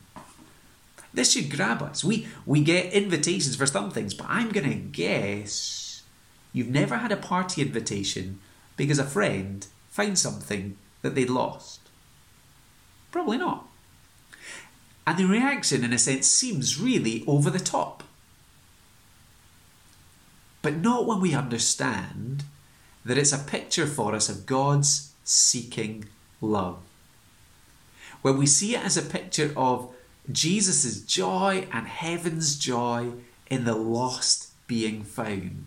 This 1.14 1.32
should 1.32 1.50
grab 1.50 1.82
us. 1.82 2.04
We, 2.04 2.28
we 2.46 2.62
get 2.62 2.94
invitations 2.94 3.56
for 3.56 3.66
some 3.66 3.92
things, 3.92 4.14
but 4.14 4.28
I'm 4.30 4.50
going 4.50 4.70
to 4.70 4.76
guess 4.76 6.04
you've 6.52 6.68
never 6.68 6.98
had 6.98 7.14
a 7.14 7.18
party 7.18 7.62
invitation 7.62 8.40
because 8.76 9.00
a 9.00 9.06
friend 9.06 9.66
found 9.90 10.20
something 10.20 10.78
that 11.02 11.16
they'd 11.16 11.30
lost. 11.30 11.80
Probably 13.12 13.38
not. 13.38 13.68
And 15.08 15.18
the 15.18 15.26
reaction, 15.26 15.84
in 15.84 15.94
a 15.94 15.98
sense, 15.98 16.28
seems 16.28 16.80
really 16.80 17.24
over 17.26 17.50
the 17.50 17.60
top. 17.60 18.04
But 20.62 20.78
not 20.78 21.08
when 21.08 21.20
we 21.20 21.34
understand 21.34 22.44
that 23.04 23.18
it's 23.18 23.34
a 23.34 23.38
picture 23.38 23.88
for 23.88 24.14
us 24.14 24.30
of 24.30 24.46
God's 24.46 25.14
seeking 25.24 26.06
love. 26.40 26.80
When 28.22 28.38
we 28.38 28.46
see 28.46 28.76
it 28.76 28.86
as 28.86 28.98
a 28.98 29.02
picture 29.02 29.54
of 29.58 29.94
Jesus' 30.32 31.02
joy 31.02 31.68
and 31.72 31.88
heaven's 31.88 32.58
joy 32.58 33.14
in 33.50 33.66
the 33.66 33.76
lost 33.76 34.52
being 34.68 35.04
found. 35.04 35.66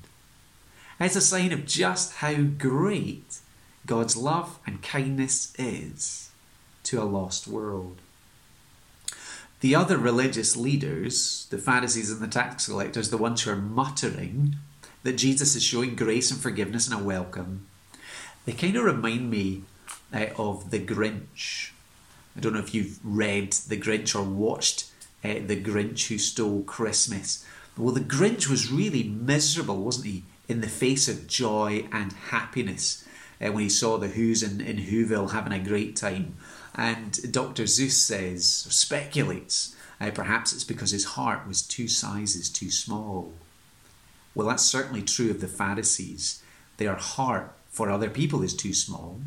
It's 1.00 1.16
a 1.16 1.20
sign 1.20 1.52
of 1.52 1.66
just 1.66 2.14
how 2.14 2.34
great 2.42 3.40
God's 3.84 4.16
love 4.16 4.58
and 4.66 4.80
kindness 4.80 5.52
is 5.58 6.30
to 6.84 7.02
a 7.02 7.04
lost 7.04 7.48
world. 7.48 7.98
The 9.60 9.74
other 9.74 9.98
religious 9.98 10.56
leaders, 10.56 11.46
the 11.50 11.58
Pharisees 11.58 12.10
and 12.10 12.20
the 12.20 12.28
tax 12.28 12.66
collectors, 12.66 13.10
the 13.10 13.18
ones 13.18 13.42
who 13.42 13.50
are 13.50 13.56
muttering 13.56 14.56
that 15.04 15.16
Jesus 15.16 15.54
is 15.54 15.62
showing 15.62 15.94
grace 15.94 16.30
and 16.30 16.40
forgiveness 16.40 16.88
and 16.90 17.00
a 17.00 17.04
welcome, 17.04 17.66
they 18.44 18.52
kind 18.52 18.74
of 18.74 18.84
remind 18.84 19.30
me 19.30 19.62
uh, 20.12 20.26
of 20.36 20.70
the 20.70 20.80
Grinch. 20.80 21.70
I 22.36 22.40
don't 22.40 22.54
know 22.54 22.58
if 22.58 22.74
you've 22.74 22.98
read 23.04 23.52
The 23.52 23.80
Grinch 23.80 24.18
or 24.18 24.24
watched 24.24 24.90
uh, 25.22 25.34
The 25.46 25.62
Grinch 25.62 26.08
Who 26.08 26.18
Stole 26.18 26.62
Christmas. 26.62 27.46
Well, 27.76 27.94
the 27.94 28.00
Grinch 28.00 28.48
was 28.48 28.72
really 28.72 29.04
miserable, 29.04 29.76
wasn't 29.76 30.06
he, 30.06 30.24
in 30.48 30.60
the 30.60 30.68
face 30.68 31.06
of 31.06 31.26
joy 31.26 31.86
and 31.92 32.12
happiness 32.12 33.06
uh, 33.40 33.52
when 33.52 33.64
he 33.64 33.68
saw 33.68 33.98
the 33.98 34.08
Who's 34.08 34.42
in, 34.42 34.60
in 34.60 34.78
Whoville 34.78 35.32
having 35.32 35.52
a 35.52 35.58
great 35.58 35.96
time. 35.96 36.36
And 36.74 37.32
Dr. 37.32 37.64
Seuss 37.64 37.92
says, 37.92 38.46
speculates, 38.46 39.76
uh, 40.00 40.10
perhaps 40.10 40.52
it's 40.52 40.64
because 40.64 40.90
his 40.90 41.04
heart 41.04 41.46
was 41.46 41.62
two 41.62 41.88
sizes 41.88 42.48
too 42.48 42.70
small. 42.70 43.32
Well, 44.34 44.48
that's 44.48 44.64
certainly 44.64 45.02
true 45.02 45.30
of 45.30 45.40
the 45.40 45.48
Pharisees. 45.48 46.42
Their 46.76 46.94
heart 46.94 47.52
for 47.70 47.90
other 47.90 48.10
people 48.10 48.42
is 48.42 48.54
too 48.54 48.74
small. 48.74 49.20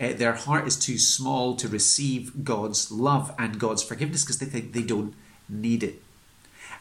Uh, 0.00 0.12
their 0.12 0.34
heart 0.34 0.66
is 0.66 0.76
too 0.76 0.98
small 0.98 1.56
to 1.56 1.68
receive 1.68 2.44
God's 2.44 2.90
love 2.90 3.34
and 3.38 3.58
God's 3.58 3.82
forgiveness 3.82 4.24
because 4.24 4.38
they 4.38 4.46
think 4.46 4.72
they 4.72 4.82
don't 4.82 5.14
need 5.48 5.82
it. 5.82 6.02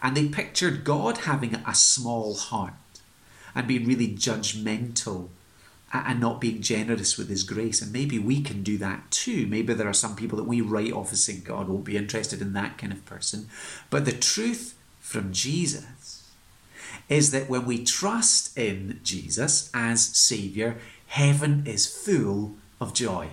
And 0.01 0.15
they 0.15 0.27
pictured 0.27 0.83
God 0.83 1.19
having 1.19 1.55
a 1.55 1.73
small 1.73 2.35
heart 2.35 2.73
and 3.53 3.67
being 3.67 3.87
really 3.87 4.09
judgmental 4.09 5.29
and 5.93 6.19
not 6.19 6.41
being 6.41 6.61
generous 6.61 7.17
with 7.17 7.29
his 7.29 7.43
grace. 7.43 7.81
And 7.81 7.93
maybe 7.93 8.19
we 8.19 8.41
can 8.41 8.63
do 8.63 8.77
that 8.79 9.09
too. 9.11 9.47
Maybe 9.47 9.73
there 9.73 9.87
are 9.87 9.93
some 9.93 10.15
people 10.15 10.37
that 10.37 10.43
we 10.43 10.59
write 10.59 10.91
off 10.91 11.13
as 11.13 11.23
saying 11.23 11.43
God 11.45 11.69
won't 11.69 11.85
be 11.85 11.95
interested 11.95 12.41
in 12.41 12.53
that 12.53 12.77
kind 12.77 12.91
of 12.91 13.05
person. 13.05 13.47
But 13.89 14.03
the 14.05 14.11
truth 14.11 14.77
from 14.99 15.31
Jesus 15.31 15.85
is 17.09 17.31
that 17.31 17.49
when 17.49 17.65
we 17.65 17.83
trust 17.83 18.57
in 18.57 18.99
Jesus 19.03 19.69
as 19.73 20.03
Saviour, 20.03 20.77
heaven 21.07 21.63
is 21.65 21.85
full 21.85 22.55
of 22.81 22.93
joy. 22.93 23.29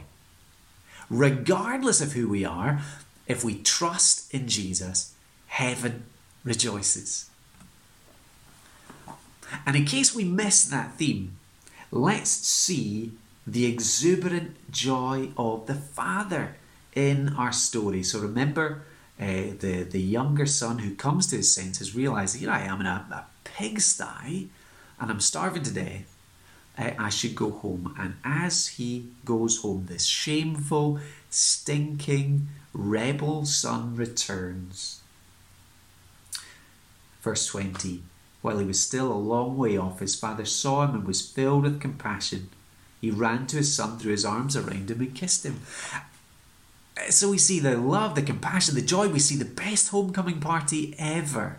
Regardless 1.08 2.00
of 2.00 2.12
who 2.12 2.28
we 2.28 2.44
are, 2.44 2.80
if 3.26 3.44
we 3.44 3.58
trust 3.58 4.32
in 4.35 4.48
Jesus, 4.48 5.14
heaven 5.46 6.04
rejoices. 6.44 7.30
And 9.66 9.76
in 9.76 9.85
case 9.85 10.14
we 10.14 10.24
miss 10.24 10.64
that 10.64 10.94
theme, 10.94 11.37
let's 11.90 12.30
see 12.30 13.12
the 13.46 13.66
exuberant 13.66 14.70
joy 14.70 15.30
of 15.37 15.66
the 15.66 15.74
Father 15.74 16.56
in 16.94 17.35
our 17.37 17.52
story. 17.52 18.02
So 18.02 18.20
remember 18.20 18.82
uh, 19.20 19.52
the, 19.58 19.87
the 19.88 20.00
younger 20.00 20.46
son 20.46 20.78
who 20.78 20.94
comes 20.94 21.26
to 21.28 21.37
his 21.37 21.54
senses, 21.54 21.94
realizing, 21.94 22.40
here 22.40 22.50
I 22.50 22.62
am 22.62 22.80
in 22.80 22.87
a, 22.87 23.06
a 23.11 23.26
pigsty 23.44 24.48
and 25.00 25.11
I'm 25.11 25.20
starving 25.20 25.62
to 25.64 25.72
death. 25.72 26.16
Uh, 26.78 26.92
I 26.98 27.11
should 27.11 27.35
go 27.35 27.50
home. 27.50 27.94
And 27.98 28.14
as 28.24 28.68
he 28.68 29.11
goes 29.24 29.59
home, 29.59 29.87
this 29.88 30.07
shameful, 30.07 31.00
stinking, 31.28 32.48
rebel 32.72 33.44
son 33.44 33.96
returns. 33.96 35.00
Verse 37.20 37.46
20 37.46 38.02
while 38.42 38.59
he 38.59 38.66
was 38.66 38.81
still 38.81 39.11
a 39.11 39.14
long 39.14 39.57
way 39.57 39.76
off, 39.76 40.00
his 40.00 40.16
father 40.16 40.44
saw 40.44 40.85
him 40.85 40.96
and 40.96 41.05
was 41.05 41.26
filled 41.26 41.62
with 41.62 41.81
compassion. 41.81 42.50
He 43.00 43.11
ran 43.11 43.46
to 43.46 43.57
his 43.59 43.74
son, 43.74 43.98
threw 43.98 44.11
his 44.11 44.24
arms 44.24 44.57
around 44.57 44.90
him, 44.90 45.00
and 45.00 45.14
kissed 45.14 45.46
him. 45.46 45.61
So 47.09 47.31
we 47.31 47.38
see 47.38 47.61
the 47.61 47.76
love, 47.76 48.16
the 48.16 48.22
compassion, 48.22 48.74
the 48.74 48.83
joy. 48.83 49.09
We 49.09 49.20
see 49.20 49.37
the 49.37 49.44
best 49.44 49.88
homecoming 49.88 50.40
party 50.40 50.94
ever. 50.98 51.59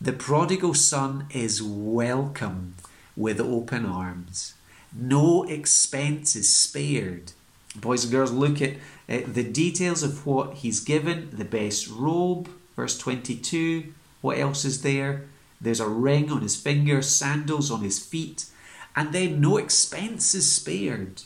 The 0.00 0.12
prodigal 0.12 0.74
son 0.74 1.26
is 1.30 1.62
welcomed 1.62 2.74
with 3.16 3.40
open 3.40 3.86
arms. 3.86 4.54
No 4.94 5.44
expense 5.44 6.36
is 6.36 6.54
spared. 6.54 7.32
Boys 7.74 8.04
and 8.04 8.12
girls, 8.12 8.30
look 8.30 8.60
at 8.60 8.74
uh, 9.08 9.20
the 9.26 9.42
details 9.42 10.02
of 10.02 10.26
what 10.26 10.54
he's 10.54 10.80
given 10.80 11.30
the 11.32 11.44
best 11.44 11.88
robe, 11.88 12.48
verse 12.74 12.98
22. 12.98 13.92
What 14.20 14.38
else 14.38 14.64
is 14.64 14.82
there? 14.82 15.24
There's 15.60 15.80
a 15.80 15.88
ring 15.88 16.30
on 16.30 16.42
his 16.42 16.56
finger, 16.56 17.00
sandals 17.00 17.70
on 17.70 17.80
his 17.80 17.98
feet, 17.98 18.46
and 18.94 19.12
then 19.12 19.40
no 19.40 19.56
expense 19.56 20.34
is 20.34 20.50
spared. 20.50 21.22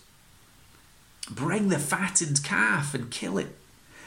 Bring 1.30 1.68
the 1.68 1.78
fattened 1.78 2.42
calf 2.44 2.94
and 2.94 3.10
kill 3.10 3.38
it. 3.38 3.56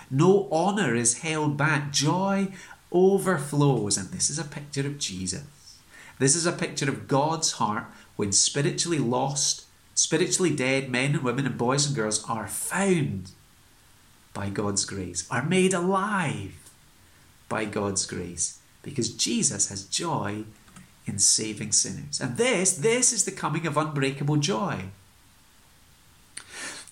No 0.09 0.47
honour 0.51 0.95
is 0.95 1.19
held 1.19 1.57
back. 1.57 1.91
Joy 1.91 2.53
overflows. 2.93 3.97
And 3.97 4.09
this 4.09 4.29
is 4.29 4.39
a 4.39 4.43
picture 4.43 4.85
of 4.87 4.99
Jesus. 4.99 5.43
This 6.19 6.35
is 6.35 6.45
a 6.45 6.51
picture 6.51 6.89
of 6.89 7.07
God's 7.07 7.53
heart 7.53 7.85
when 8.15 8.31
spiritually 8.31 8.99
lost, 8.99 9.65
spiritually 9.95 10.55
dead 10.55 10.89
men 10.89 11.15
and 11.15 11.23
women 11.23 11.45
and 11.45 11.57
boys 11.57 11.85
and 11.85 11.95
girls 11.95 12.23
are 12.29 12.47
found 12.47 13.31
by 14.33 14.49
God's 14.49 14.85
grace, 14.85 15.27
are 15.29 15.43
made 15.43 15.73
alive 15.73 16.53
by 17.49 17.65
God's 17.65 18.05
grace 18.05 18.59
because 18.81 19.09
Jesus 19.09 19.69
has 19.69 19.85
joy 19.85 20.43
in 21.05 21.19
saving 21.19 21.71
sinners. 21.71 22.19
And 22.21 22.37
this, 22.37 22.73
this 22.73 23.11
is 23.11 23.25
the 23.25 23.31
coming 23.31 23.67
of 23.67 23.77
unbreakable 23.77 24.37
joy. 24.37 24.85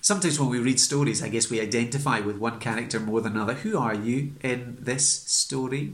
Sometimes 0.01 0.39
when 0.39 0.49
we 0.49 0.57
read 0.57 0.79
stories, 0.79 1.21
I 1.21 1.29
guess 1.29 1.51
we 1.51 1.61
identify 1.61 2.19
with 2.19 2.37
one 2.37 2.59
character 2.59 2.99
more 2.99 3.21
than 3.21 3.33
another. 3.33 3.53
Who 3.53 3.77
are 3.77 3.93
you 3.93 4.33
in 4.41 4.77
this 4.79 5.07
story? 5.07 5.93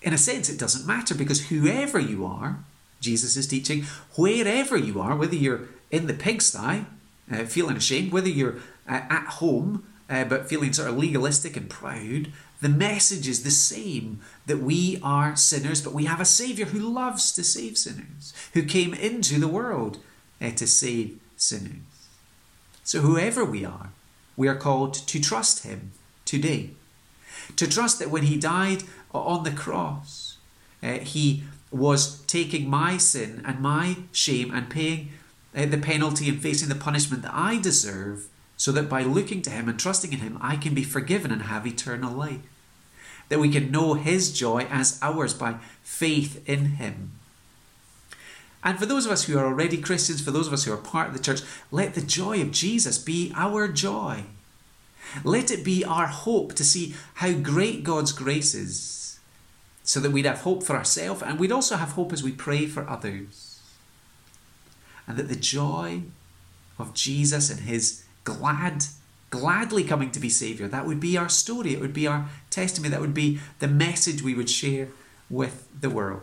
In 0.00 0.14
a 0.14 0.18
sense, 0.18 0.48
it 0.48 0.60
doesn't 0.60 0.86
matter 0.86 1.14
because 1.14 1.48
whoever 1.48 1.98
you 1.98 2.24
are, 2.24 2.60
Jesus 3.00 3.36
is 3.36 3.48
teaching, 3.48 3.84
wherever 4.14 4.76
you 4.76 5.00
are, 5.00 5.16
whether 5.16 5.34
you're 5.34 5.68
in 5.90 6.06
the 6.06 6.14
pigsty, 6.14 6.86
uh, 7.32 7.44
feeling 7.46 7.76
ashamed, 7.76 8.12
whether 8.12 8.28
you're 8.28 8.56
uh, 8.88 9.02
at 9.10 9.26
home, 9.26 9.84
uh, 10.08 10.24
but 10.24 10.48
feeling 10.48 10.72
sort 10.72 10.88
of 10.88 10.96
legalistic 10.96 11.56
and 11.56 11.68
proud, 11.68 12.32
the 12.60 12.68
message 12.68 13.26
is 13.26 13.42
the 13.42 13.50
same 13.50 14.20
that 14.46 14.58
we 14.58 15.00
are 15.02 15.34
sinners, 15.34 15.82
but 15.82 15.94
we 15.94 16.04
have 16.04 16.20
a 16.20 16.24
Saviour 16.24 16.68
who 16.68 16.78
loves 16.78 17.32
to 17.32 17.42
save 17.42 17.76
sinners, 17.76 18.32
who 18.54 18.62
came 18.62 18.94
into 18.94 19.40
the 19.40 19.48
world 19.48 19.98
uh, 20.40 20.50
to 20.50 20.66
save 20.66 21.18
sinners. 21.36 22.08
So, 22.84 23.00
whoever 23.00 23.44
we 23.44 23.64
are, 23.64 23.90
we 24.36 24.48
are 24.48 24.56
called 24.56 24.94
to 24.94 25.20
trust 25.20 25.64
Him 25.64 25.92
today. 26.24 26.70
To 27.56 27.68
trust 27.68 27.98
that 27.98 28.10
when 28.10 28.24
He 28.24 28.36
died 28.36 28.84
on 29.12 29.44
the 29.44 29.50
cross, 29.50 30.38
uh, 30.82 30.98
He 30.98 31.44
was 31.70 32.22
taking 32.22 32.68
my 32.68 32.96
sin 32.96 33.42
and 33.46 33.60
my 33.60 33.96
shame 34.12 34.52
and 34.52 34.68
paying 34.68 35.10
uh, 35.54 35.66
the 35.66 35.78
penalty 35.78 36.28
and 36.28 36.40
facing 36.40 36.68
the 36.68 36.74
punishment 36.74 37.22
that 37.22 37.34
I 37.34 37.58
deserve 37.58 38.26
so 38.56 38.72
that 38.72 38.88
by 38.88 39.02
looking 39.02 39.40
to 39.42 39.50
Him 39.50 39.68
and 39.68 39.78
trusting 39.78 40.12
in 40.12 40.18
Him, 40.20 40.38
I 40.40 40.56
can 40.56 40.74
be 40.74 40.84
forgiven 40.84 41.30
and 41.30 41.42
have 41.42 41.66
eternal 41.66 42.12
life. 42.12 42.40
That 43.28 43.38
we 43.38 43.50
can 43.50 43.70
know 43.70 43.94
His 43.94 44.32
joy 44.32 44.66
as 44.70 44.98
ours 45.00 45.32
by 45.32 45.56
faith 45.82 46.46
in 46.48 46.76
Him. 46.76 47.12
And 48.62 48.78
for 48.78 48.86
those 48.86 49.06
of 49.06 49.12
us 49.12 49.24
who 49.24 49.38
are 49.38 49.46
already 49.46 49.78
Christians, 49.78 50.20
for 50.20 50.30
those 50.30 50.46
of 50.46 50.52
us 50.52 50.64
who 50.64 50.72
are 50.72 50.76
part 50.76 51.08
of 51.08 51.14
the 51.14 51.22
church, 51.22 51.40
let 51.70 51.94
the 51.94 52.02
joy 52.02 52.42
of 52.42 52.50
Jesus 52.50 52.98
be 52.98 53.32
our 53.34 53.68
joy. 53.68 54.24
Let 55.24 55.50
it 55.50 55.64
be 55.64 55.84
our 55.84 56.06
hope 56.06 56.54
to 56.54 56.64
see 56.64 56.94
how 57.14 57.32
great 57.32 57.82
God's 57.82 58.12
grace 58.12 58.54
is, 58.54 59.18
so 59.82 59.98
that 60.00 60.12
we'd 60.12 60.26
have 60.26 60.42
hope 60.42 60.62
for 60.62 60.76
ourselves 60.76 61.22
and 61.22 61.38
we'd 61.38 61.50
also 61.50 61.76
have 61.76 61.90
hope 61.90 62.12
as 62.12 62.22
we 62.22 62.32
pray 62.32 62.66
for 62.66 62.88
others. 62.88 63.60
And 65.08 65.16
that 65.16 65.28
the 65.28 65.36
joy 65.36 66.02
of 66.78 66.94
Jesus 66.94 67.50
and 67.50 67.60
His 67.60 68.04
glad, 68.24 68.84
gladly 69.30 69.84
coming 69.84 70.10
to 70.12 70.20
be 70.20 70.28
Saviour. 70.28 70.68
That 70.68 70.86
would 70.86 71.00
be 71.00 71.16
our 71.16 71.28
story, 71.28 71.72
it 71.72 71.80
would 71.80 71.94
be 71.94 72.06
our 72.06 72.28
testimony, 72.50 72.90
that 72.90 73.00
would 73.00 73.14
be 73.14 73.40
the 73.58 73.68
message 73.68 74.22
we 74.22 74.34
would 74.34 74.50
share 74.50 74.88
with 75.28 75.66
the 75.78 75.90
world. 75.90 76.22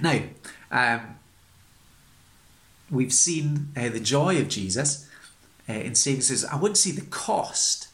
Now, 0.00 0.20
um, 0.70 1.18
we've 2.90 3.12
seen 3.12 3.68
uh, 3.76 3.88
the 3.88 4.00
joy 4.00 4.38
of 4.38 4.48
Jesus. 4.48 5.08
uh, 5.68 5.72
in 5.72 5.94
saving 5.94 6.20
says, 6.20 6.44
I 6.44 6.56
to 6.60 6.76
see 6.76 6.92
the 6.92 7.06
cost 7.06 7.88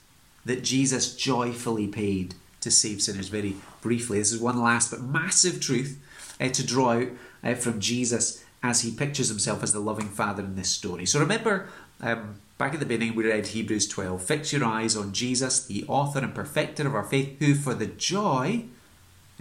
that 0.45 0.63
Jesus 0.63 1.15
joyfully 1.15 1.87
paid 1.87 2.35
to 2.61 2.71
save 2.71 3.03
sinners. 3.03 3.29
Very 3.29 3.57
briefly, 3.81 4.19
this 4.19 4.33
is 4.33 4.41
one 4.41 4.61
last 4.61 4.91
but 4.91 5.01
massive 5.01 5.61
truth 5.61 6.01
uh, 6.41 6.49
to 6.49 6.67
draw 6.67 6.93
out 6.93 7.09
uh, 7.45 7.55
from 7.55 7.81
Jesus 7.81 8.45
as 8.63 8.83
he 8.83 8.93
pictures 8.93 9.29
himself 9.29 9.63
as 9.63 9.73
the 9.73 9.81
loving 9.81 10.09
Father 10.09 10.43
in 10.43 10.55
this 10.55 10.69
story. 10.69 11.05
So 11.07 11.19
remember, 11.19 11.69
um, 12.01 12.37
back 12.59 12.75
at 12.75 12.81
the 12.81 12.87
beginning, 12.87 13.15
we 13.15 13.27
read 13.27 13.49
Hebrews 13.49 13.89
12 13.89 14.23
Fix 14.23 14.53
your 14.53 14.65
eyes 14.65 14.97
on 14.97 15.13
Jesus, 15.13 15.65
the 15.67 15.85
author 15.89 16.21
and 16.21 16.35
perfecter 16.35 16.87
of 16.87 16.95
our 16.95 17.05
faith, 17.05 17.39
who 17.41 17.55
for 17.55 17.75
the 17.75 17.87
joy, 17.87 18.65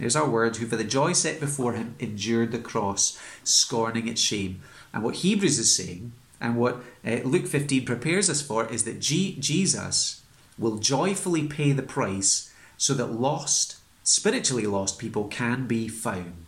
here's 0.02 0.16
our 0.16 0.28
word, 0.28 0.56
who 0.56 0.66
for 0.66 0.74
the 0.74 0.82
joy 0.82 1.12
set 1.12 1.38
before 1.38 1.74
him 1.74 1.94
endured 2.00 2.50
the 2.50 2.58
cross, 2.58 3.16
scorning 3.44 4.08
its 4.08 4.20
shame. 4.20 4.60
And 4.92 5.04
what 5.04 5.14
Hebrews 5.16 5.60
is 5.60 5.72
saying, 5.72 6.10
and 6.40 6.56
what 6.56 6.82
uh, 7.06 7.20
Luke 7.22 7.46
15 7.46 7.84
prepares 7.84 8.28
us 8.28 8.42
for, 8.42 8.66
is 8.66 8.82
that 8.82 8.98
G- 8.98 9.36
Jesus 9.38 10.22
will 10.58 10.78
joyfully 10.78 11.46
pay 11.46 11.70
the 11.70 11.84
price 11.84 12.52
so 12.76 12.94
that 12.94 13.12
lost, 13.12 13.76
spiritually 14.02 14.66
lost 14.66 14.98
people 14.98 15.28
can 15.28 15.68
be 15.68 15.86
found 15.86 16.46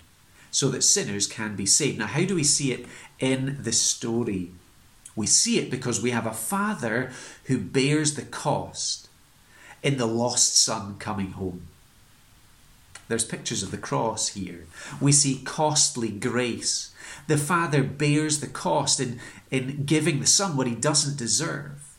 so 0.50 0.68
that 0.70 0.82
sinners 0.82 1.28
can 1.28 1.54
be 1.54 1.64
saved. 1.64 2.00
Now, 2.00 2.06
how 2.06 2.24
do 2.24 2.34
we 2.34 2.42
see 2.42 2.72
it 2.72 2.86
in 3.20 3.58
the 3.60 3.72
story? 3.72 4.50
We 5.14 5.28
see 5.28 5.60
it 5.60 5.70
because 5.70 6.02
we 6.02 6.10
have 6.10 6.26
a 6.26 6.32
father 6.32 7.12
who 7.44 7.58
bears 7.58 8.16
the 8.16 8.22
cost 8.22 9.08
in 9.80 9.96
the 9.96 10.06
lost 10.06 10.56
son 10.56 10.96
coming 10.98 11.30
home. 11.32 11.68
There's 13.08 13.24
pictures 13.24 13.62
of 13.62 13.70
the 13.70 13.78
cross 13.78 14.28
here. 14.28 14.66
We 15.00 15.12
see 15.12 15.42
costly 15.44 16.10
grace. 16.10 16.92
The 17.26 17.36
father 17.36 17.82
bears 17.82 18.40
the 18.40 18.46
cost 18.46 19.00
in, 19.00 19.20
in 19.50 19.84
giving 19.84 20.20
the 20.20 20.26
son 20.26 20.56
what 20.56 20.66
he 20.66 20.74
doesn't 20.74 21.18
deserve. 21.18 21.96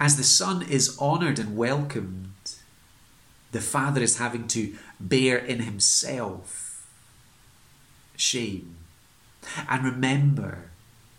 As 0.00 0.16
the 0.16 0.24
son 0.24 0.62
is 0.62 0.98
honoured 0.98 1.38
and 1.38 1.56
welcomed, 1.56 2.32
the 3.52 3.60
father 3.60 4.02
is 4.02 4.18
having 4.18 4.46
to 4.48 4.76
bear 5.00 5.38
in 5.38 5.60
himself 5.60 6.86
shame. 8.16 8.76
And 9.68 9.84
remember 9.84 10.70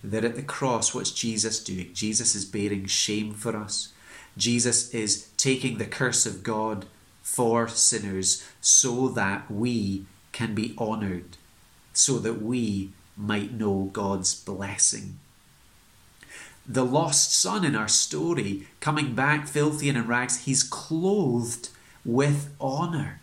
that 0.03 0.23
at 0.23 0.35
the 0.35 0.43
cross, 0.43 0.93
what's 0.93 1.11
Jesus 1.11 1.63
doing? 1.63 1.91
Jesus 1.93 2.35
is 2.35 2.45
bearing 2.45 2.85
shame 2.85 3.33
for 3.33 3.55
us. 3.55 3.93
Jesus 4.37 4.93
is 4.93 5.29
taking 5.37 5.77
the 5.77 5.85
curse 5.85 6.25
of 6.25 6.43
God 6.43 6.85
for 7.29 7.67
sinners 7.67 8.43
so 8.59 9.07
that 9.07 9.49
we 9.51 10.05
can 10.31 10.55
be 10.55 10.73
honoured, 10.77 11.37
so 11.93 12.17
that 12.17 12.41
we 12.41 12.89
might 13.15 13.53
know 13.53 13.89
God's 13.93 14.33
blessing. 14.33 15.19
The 16.67 16.83
lost 16.83 17.33
son 17.33 17.63
in 17.63 17.75
our 17.75 17.87
story, 17.87 18.67
coming 18.79 19.13
back 19.13 19.47
filthy 19.47 19.89
and 19.89 19.97
in 19.97 20.07
rags, 20.07 20.45
he's 20.45 20.63
clothed 20.63 21.69
with 22.03 22.51
honour, 22.59 23.21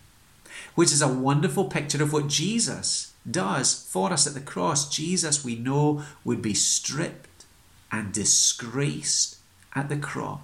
which 0.76 0.92
is 0.92 1.02
a 1.02 1.08
wonderful 1.08 1.64
picture 1.64 2.02
of 2.02 2.12
what 2.12 2.28
Jesus 2.28 3.12
does 3.28 3.74
for 3.74 4.12
us 4.12 4.26
at 4.26 4.34
the 4.34 4.40
cross, 4.40 4.88
Jesus, 4.88 5.44
we 5.44 5.56
know, 5.56 6.04
would 6.24 6.40
be 6.40 6.54
stripped 6.54 7.44
and 7.90 8.12
disgraced 8.12 9.38
at 9.74 9.88
the 9.88 9.98
cross 9.98 10.40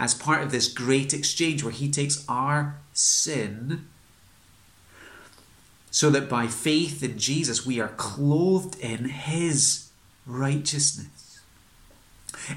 as 0.00 0.14
part 0.14 0.42
of 0.42 0.50
this 0.50 0.66
great 0.66 1.12
exchange 1.12 1.62
where 1.62 1.72
he 1.72 1.90
takes 1.90 2.24
our 2.26 2.76
sin 2.94 3.86
so 5.90 6.08
that 6.08 6.28
by 6.28 6.46
faith 6.46 7.02
in 7.02 7.18
Jesus 7.18 7.66
we 7.66 7.78
are 7.78 7.88
clothed 7.88 8.80
in 8.80 9.10
his 9.10 9.90
righteousness. 10.24 11.40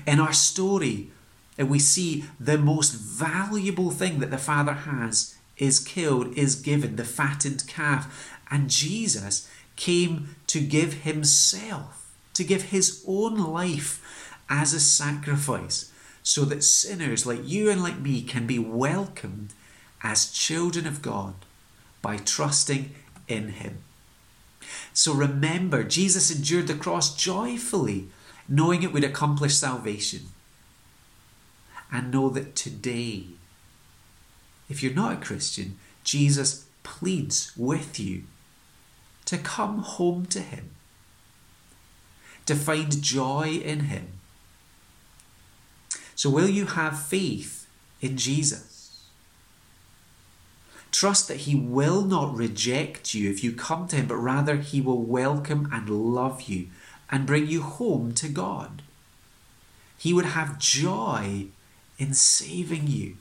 In 0.07 0.21
our 0.21 0.31
story, 0.31 1.09
we 1.57 1.79
see 1.79 2.23
the 2.39 2.57
most 2.57 2.93
valuable 2.93 3.91
thing 3.91 4.19
that 4.19 4.31
the 4.31 4.37
Father 4.37 4.73
has 4.73 5.35
is 5.57 5.79
killed, 5.79 6.37
is 6.37 6.55
given, 6.55 6.95
the 6.95 7.03
fattened 7.03 7.67
calf. 7.67 8.31
And 8.49 8.69
Jesus 8.69 9.49
came 9.75 10.35
to 10.47 10.61
give 10.61 10.93
himself, 11.01 12.13
to 12.35 12.43
give 12.45 12.63
his 12.63 13.03
own 13.05 13.37
life 13.37 14.31
as 14.49 14.73
a 14.73 14.79
sacrifice, 14.79 15.91
so 16.23 16.45
that 16.45 16.63
sinners 16.63 17.25
like 17.25 17.47
you 17.47 17.69
and 17.69 17.83
like 17.83 17.99
me 17.99 18.21
can 18.21 18.47
be 18.47 18.57
welcomed 18.57 19.53
as 20.01 20.31
children 20.31 20.87
of 20.87 21.01
God 21.01 21.35
by 22.01 22.17
trusting 22.17 22.91
in 23.27 23.49
him. 23.49 23.79
So 24.93 25.13
remember, 25.13 25.83
Jesus 25.83 26.33
endured 26.33 26.67
the 26.67 26.75
cross 26.75 27.15
joyfully, 27.15 28.07
knowing 28.47 28.83
it 28.83 28.93
would 28.93 29.03
accomplish 29.03 29.55
salvation. 29.55 30.27
And 31.91 32.11
know 32.11 32.29
that 32.29 32.55
today, 32.55 33.25
if 34.69 34.81
you're 34.81 34.93
not 34.93 35.13
a 35.13 35.25
Christian, 35.25 35.77
Jesus 36.03 36.65
pleads 36.83 37.51
with 37.55 37.99
you 37.99 38.23
to 39.25 39.37
come 39.37 39.79
home 39.79 40.25
to 40.27 40.39
Him, 40.39 40.71
to 42.45 42.55
find 42.55 43.01
joy 43.01 43.61
in 43.63 43.81
Him. 43.81 44.19
So, 46.15 46.29
will 46.29 46.49
you 46.49 46.65
have 46.65 47.01
faith 47.01 47.67
in 48.01 48.17
Jesus? 48.17 49.03
Trust 50.91 51.27
that 51.27 51.41
He 51.41 51.55
will 51.55 52.03
not 52.03 52.35
reject 52.35 53.13
you 53.13 53.29
if 53.29 53.43
you 53.43 53.51
come 53.51 53.87
to 53.87 53.95
Him, 53.95 54.07
but 54.07 54.17
rather 54.17 54.57
He 54.57 54.79
will 54.79 55.01
welcome 55.01 55.67
and 55.71 55.89
love 55.89 56.43
you 56.43 56.67
and 57.09 57.25
bring 57.25 57.47
you 57.47 57.61
home 57.61 58.13
to 58.13 58.29
God. 58.29 58.83
He 59.97 60.13
would 60.13 60.25
have 60.25 60.59
joy 60.59 61.47
in 61.97 62.13
saving 62.13 62.87
you. 62.87 63.17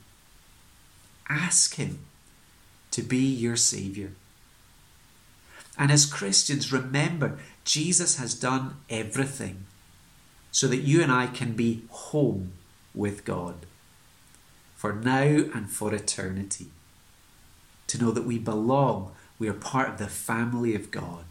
Ask 1.29 1.77
Him 1.77 2.01
to 2.91 3.03
be 3.03 3.25
your 3.25 3.57
Saviour. 3.57 4.11
And 5.79 5.91
as 5.91 6.05
Christians, 6.05 6.73
remember, 6.73 7.39
Jesus 7.65 8.19
has 8.19 8.35
done 8.35 8.77
everything 8.91 9.65
so 10.51 10.67
that 10.67 10.83
you 10.83 11.03
and 11.03 11.11
I 11.11 11.27
can 11.27 11.55
be 11.55 11.85
home 11.89 12.53
with 12.95 13.25
God 13.25 13.67
for 14.83 14.93
now 14.93 15.45
and 15.55 15.71
for 15.71 15.95
eternity. 15.95 16.67
To 17.87 17.99
know 18.03 18.11
that 18.11 18.25
we 18.25 18.37
belong, 18.37 19.13
we 19.39 19.49
are 19.49 19.53
part 19.53 19.91
of 19.91 19.99
the 19.99 20.09
family 20.09 20.75
of 20.75 20.91
God. 20.91 21.25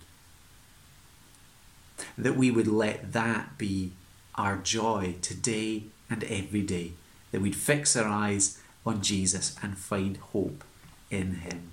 That 2.17 2.37
we 2.37 2.49
would 2.49 2.69
let 2.69 3.11
that 3.11 3.57
be 3.57 3.91
our 4.35 4.55
joy 4.55 5.15
today 5.21 5.87
and 6.09 6.23
every 6.23 6.61
day. 6.61 6.93
That 7.33 7.41
we'd 7.41 7.57
fix 7.57 7.97
our 7.97 8.07
eyes 8.07 8.57
on 8.85 9.01
Jesus 9.01 9.57
and 9.61 9.77
find 9.77 10.15
hope 10.15 10.63
in 11.09 11.35
Him. 11.35 11.70